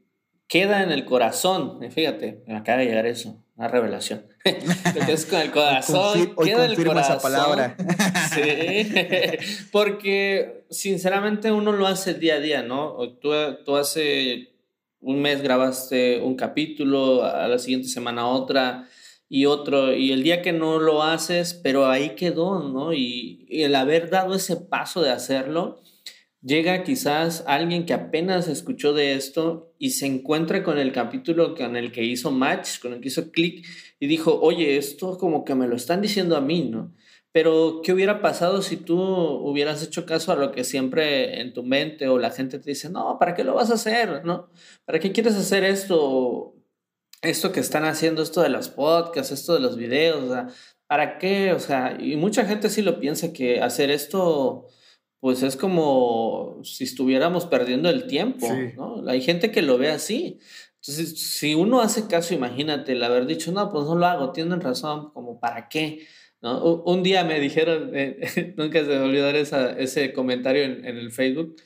[0.47, 1.81] queda en el corazón.
[1.91, 4.27] Fíjate, me acaba de llegar eso, una revelación.
[5.09, 7.17] es con el corazón, queda en el corazón.
[7.17, 7.77] Esa palabra.
[8.35, 12.99] sí, porque sinceramente uno lo hace día a día, ¿no?
[13.23, 13.31] Tú,
[13.65, 14.51] tú hace
[15.01, 18.87] un mes grabaste un capítulo, a la siguiente semana otra
[19.29, 22.93] y otro, y el día que no lo haces, pero ahí quedó, ¿no?
[22.95, 25.83] Y, el haber dado ese paso de hacerlo,
[26.43, 31.77] llega quizás alguien que apenas escuchó de esto y se encuentra con el capítulo con
[31.77, 33.67] el que hizo match, con el que hizo clic
[34.01, 36.95] y dijo, oye, esto como que me lo están diciendo a mí, ¿no?
[37.33, 41.63] Pero, ¿qué hubiera pasado si tú hubieras hecho caso a lo que siempre en tu
[41.63, 44.25] mente o la gente te dice, no, ¿para qué lo vas a hacer?
[44.25, 44.51] ¿No?
[44.85, 46.58] ¿Para qué quieres hacer esto?
[47.23, 50.47] Esto que están haciendo, esto de los podcasts, esto de los videos, o sea,
[50.87, 51.53] ¿para qué?
[51.53, 54.67] O sea, y mucha gente sí lo piensa que hacer esto,
[55.21, 58.47] pues es como si estuviéramos perdiendo el tiempo,
[58.77, 59.03] ¿no?
[59.09, 60.39] Hay gente que lo ve así.
[60.81, 64.61] Entonces, si uno hace caso, imagínate el haber dicho, no, pues no lo hago, tienen
[64.61, 66.07] razón, como para qué,
[66.41, 66.83] ¿no?
[66.85, 71.11] Un día me dijeron, eh, nunca se me olvidar esa, ese comentario en, en el
[71.11, 71.57] Facebook,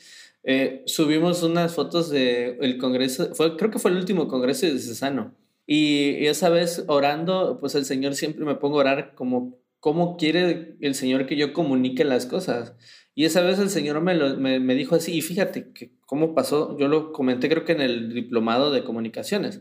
[0.45, 4.79] eh, subimos unas fotos del el congreso, fue, creo que fue el último congreso de
[4.79, 5.37] Cesano,
[5.67, 10.77] y, esa vez orando, pues el Señor siempre me pongo a orar como cómo quiere
[10.81, 12.75] el Señor que yo comunique las cosas.
[13.15, 16.89] Y esa vez el Señor me, me, dijo así, y fíjate que cómo pasó, yo
[16.89, 19.61] lo comenté creo que en el diplomado de comunicaciones,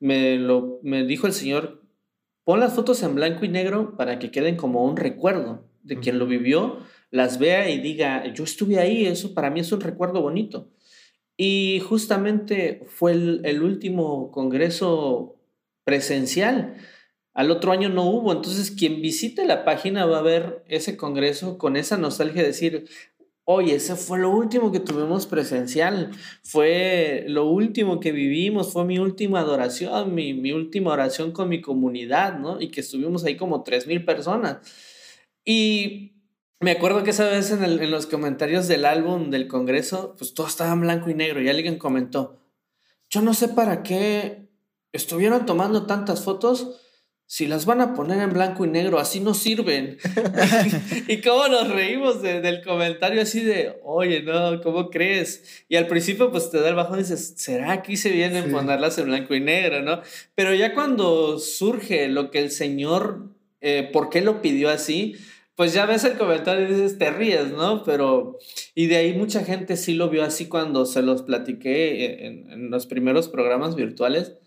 [0.00, 1.82] me, lo, me dijo el Señor,
[2.44, 6.18] pon las fotos en blanco y negro para que queden como un recuerdo de quien
[6.18, 6.78] lo vivió,
[7.10, 10.70] las vea y diga, yo estuve ahí, eso para mí es un recuerdo bonito.
[11.36, 15.37] Y justamente fue el, el último congreso
[15.88, 16.74] presencial.
[17.32, 21.56] Al otro año no hubo, entonces quien visite la página va a ver ese congreso
[21.56, 22.90] con esa nostalgia de decir,
[23.44, 26.10] oye, ese fue lo último que tuvimos presencial,
[26.42, 31.62] fue lo último que vivimos, fue mi última adoración, mi, mi última oración con mi
[31.62, 32.60] comunidad, ¿no?
[32.60, 34.58] Y que estuvimos ahí como tres mil personas.
[35.42, 36.20] Y
[36.60, 40.48] me acuerdo que esa vez en, en, los comentarios del álbum del Congreso, pues todo
[40.48, 42.42] estaba en blanco y negro y alguien comentó,
[43.08, 44.47] yo no sé para qué
[44.92, 46.80] estuvieron tomando tantas fotos,
[47.30, 49.98] si las van a poner en blanco y negro, así no sirven.
[51.08, 55.64] y cómo nos reímos del comentario así de, oye, no, ¿cómo crees?
[55.68, 58.96] Y al principio pues te da el bajón y dices, ¿será que se vienen ponerlas
[58.96, 60.00] en blanco y negro, no?
[60.34, 63.26] Pero ya cuando surge lo que el Señor,
[63.60, 65.16] eh, ¿por qué lo pidió así?
[65.54, 67.84] Pues ya ves el comentario y dices, te ríes, ¿no?
[67.84, 68.38] Pero,
[68.74, 72.70] y de ahí mucha gente sí lo vio así cuando se los platiqué en, en
[72.70, 74.38] los primeros programas virtuales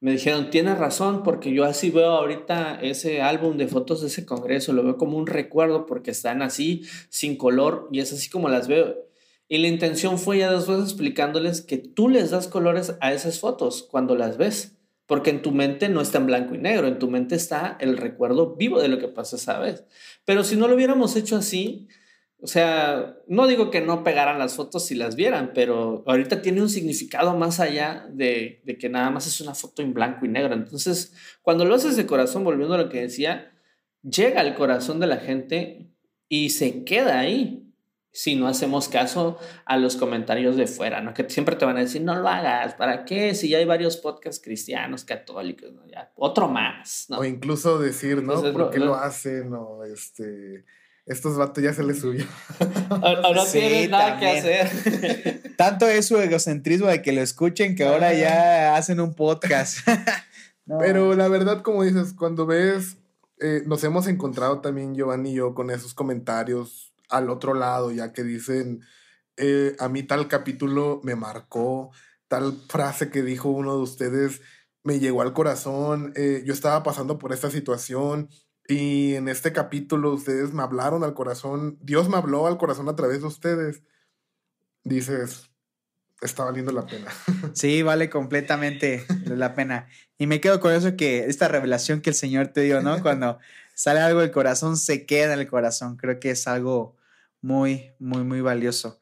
[0.00, 4.26] me dijeron, tienes razón, porque yo así veo ahorita ese álbum de fotos de ese
[4.26, 8.48] congreso, lo veo como un recuerdo porque están así, sin color, y es así como
[8.48, 9.06] las veo.
[9.48, 13.86] Y la intención fue ya después explicándoles que tú les das colores a esas fotos
[13.90, 14.76] cuando las ves,
[15.06, 17.96] porque en tu mente no está en blanco y negro, en tu mente está el
[17.96, 19.84] recuerdo vivo de lo que pasó esa vez.
[20.24, 21.86] Pero si no lo hubiéramos hecho así,
[22.46, 26.62] o sea, no digo que no pegaran las fotos si las vieran, pero ahorita tiene
[26.62, 30.54] un significado más allá de, que nada más es una foto en blanco y negro.
[30.54, 33.52] Entonces, cuando lo haces de corazón, volviendo a lo que decía,
[34.00, 35.90] llega al corazón de la gente
[36.28, 37.64] y se queda ahí.
[38.12, 41.14] si no hacemos caso a los comentarios de fuera, ¿no?
[41.14, 43.34] Que siempre te van a decir, no lo hagas, ¿para qué?
[43.34, 45.84] Si ya hay varios podcasts cristianos, católicos, ¿no?
[45.88, 47.18] ya, otro más, ¿no?
[47.18, 48.40] O incluso decir, ¿no?
[48.52, 49.50] ¿Por qué lo, hacen?
[49.50, 50.64] No, este,
[51.06, 52.24] estos vatos ya se les subió.
[52.90, 55.54] o, no tienen nada que hacer.
[55.56, 59.78] Tanto es su egocentrismo de que lo escuchen que ahora ya hacen un podcast.
[60.80, 62.96] Pero la verdad, como dices, cuando ves,
[63.38, 68.12] eh, nos hemos encontrado también Giovanni y yo con esos comentarios al otro lado, ya
[68.12, 68.80] que dicen,
[69.36, 71.92] eh, a mí tal capítulo me marcó,
[72.26, 74.40] tal frase que dijo uno de ustedes
[74.82, 78.28] me llegó al corazón, eh, yo estaba pasando por esta situación
[78.68, 82.96] y en este capítulo ustedes me hablaron al corazón, Dios me habló al corazón a
[82.96, 83.82] través de ustedes.
[84.82, 85.50] Dices,
[86.20, 87.10] está valiendo la pena.
[87.54, 89.88] Sí, vale completamente la pena.
[90.18, 93.00] Y me quedo con eso que esta revelación que el Señor te dio, ¿no?
[93.02, 93.38] Cuando
[93.74, 95.96] sale algo del corazón, se queda en el corazón.
[95.96, 96.96] Creo que es algo
[97.40, 99.00] muy, muy, muy valioso.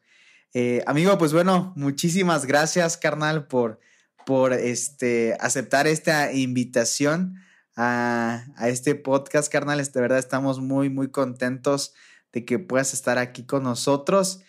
[0.53, 3.79] Eh, amigo, pues bueno, muchísimas gracias, carnal, por,
[4.25, 7.35] por este, aceptar esta invitación
[7.75, 9.83] a, este podcast, carnal.
[9.83, 11.93] De verdad estamos muy, muy contentos
[12.31, 14.41] de que puedas estar aquí con nosotros.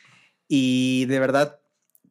[0.49, 1.61] Y de verdad,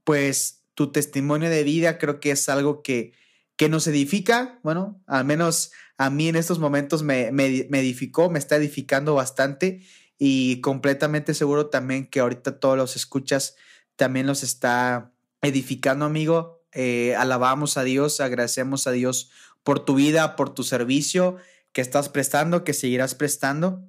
[0.03, 3.13] pues tu testimonio de vida creo que es algo que,
[3.55, 4.59] que nos edifica.
[4.63, 9.15] Bueno, al menos a mí en estos momentos me, me, me edificó, me está edificando
[9.15, 9.81] bastante
[10.17, 13.55] y completamente seguro también que ahorita todos los escuchas
[13.95, 16.63] también los está edificando, amigo.
[16.73, 19.31] Eh, alabamos a Dios, agradecemos a Dios
[19.65, 21.37] por tu vida, por tu servicio
[21.73, 23.83] que estás prestando, que seguirás prestando.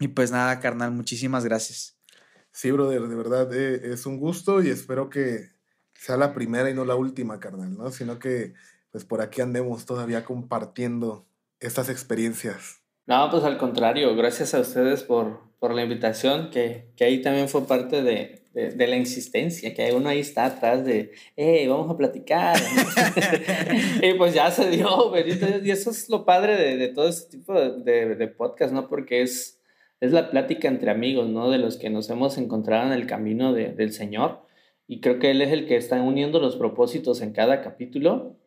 [0.00, 1.96] Y pues nada, carnal, muchísimas gracias.
[2.50, 5.52] Sí, brother, de verdad eh, es un gusto y espero que
[5.94, 7.90] sea la primera y no la última, carnal, ¿no?
[7.90, 8.54] Sino que
[8.90, 11.26] pues por aquí andemos todavía compartiendo
[11.60, 12.82] estas experiencias.
[13.06, 17.48] No, pues al contrario, gracias a ustedes por, por la invitación, que, que, ahí también
[17.48, 21.96] fue parte de, de, la insistencia, que uno ahí está atrás de, hey, vamos a
[21.96, 22.56] platicar.
[24.02, 25.12] y pues ya se dio,
[25.62, 28.88] y eso es lo padre de, de todo este tipo de, de, podcast, ¿no?
[28.88, 29.60] Porque es,
[30.00, 31.50] es la plática entre amigos, ¿no?
[31.50, 34.42] De los que nos hemos encontrado en el camino del Señor.
[34.88, 38.38] Y creo que Él es el que está uniendo los propósitos en cada capítulo.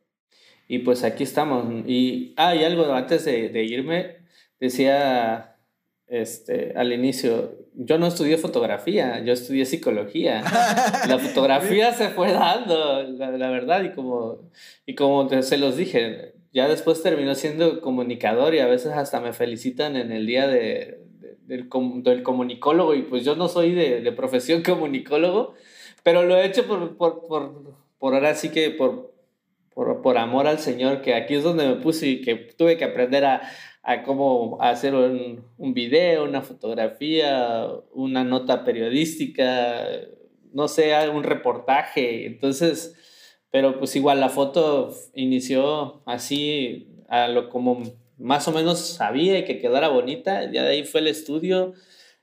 [0.68, 1.66] Y pues aquí estamos.
[1.86, 4.18] Y, ah, y algo antes de, de irme,
[4.60, 5.58] decía
[6.08, 10.42] este, al inicio, yo no estudié fotografía, yo estudié psicología.
[11.08, 14.50] la fotografía se fue dando, la, verdad, y como,
[14.86, 19.32] y como se los dije, ya después terminó siendo comunicador y a veces hasta me
[19.32, 21.00] felicitan en el día de,
[21.46, 21.70] del,
[22.04, 25.54] del, comunicólogo y pues yo no soy de, de, profesión comunicólogo,
[26.04, 29.14] pero lo he hecho por, por, por, por ahora sí que por,
[29.74, 32.84] por, por amor al Señor, que aquí es donde me puse y que tuve que
[32.84, 33.42] aprender a,
[33.90, 39.84] a cómo hacer un, video, una fotografía, una nota periodística,
[40.54, 42.28] no sé, un reportaje.
[42.28, 42.96] Entonces,
[43.50, 47.82] pero pues igual la foto inició así, a lo como
[48.20, 51.74] más o menos sabía que quedara bonita, ya de ahí fue el estudio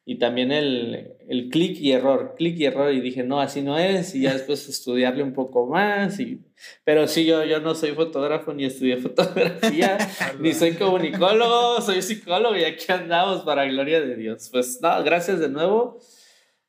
[0.09, 3.77] y también el, el clic y error, clic y error, y dije, no, así no
[3.77, 6.47] es, y ya después estudiarle un poco más, y,
[6.85, 9.99] pero sí, yo, yo no soy fotógrafo, ni estudié fotografía,
[10.39, 14.49] ni soy comunicólogo, soy psicólogo, y aquí andamos para gloria de Dios.
[14.53, 15.99] Pues nada, gracias de nuevo,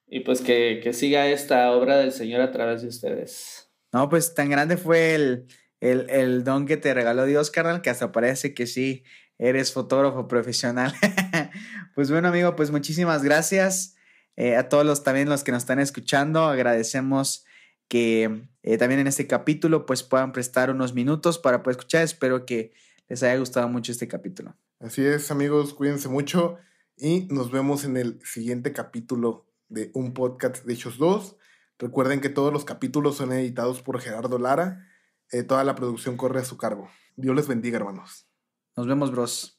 [0.07, 3.69] y pues que, que, siga esta obra del Señor a través de ustedes.
[3.93, 5.45] No, pues tan grande fue el,
[5.79, 9.03] el, el don que te regaló Dios, carnal, que hasta parece que sí,
[9.39, 10.93] eres fotógrafo profesional.
[11.95, 13.95] pues bueno, amigo, pues muchísimas gracias.
[14.35, 17.45] Eh, a todos los también los que nos están escuchando, agradecemos
[17.87, 22.03] que eh, también en este capítulo pues puedan prestar unos minutos para poder escuchar.
[22.03, 22.73] Espero que
[23.07, 24.55] les haya gustado mucho este capítulo.
[24.79, 26.57] Así es, amigos, cuídense mucho
[26.95, 31.37] y nos vemos en el siguiente capítulo de un podcast de Hechos 2.
[31.79, 34.87] Recuerden que todos los capítulos son editados por Gerardo Lara.
[35.31, 36.89] Eh, toda la producción corre a su cargo.
[37.15, 38.26] Dios les bendiga, hermanos.
[38.77, 39.56] Nos vemos, bros.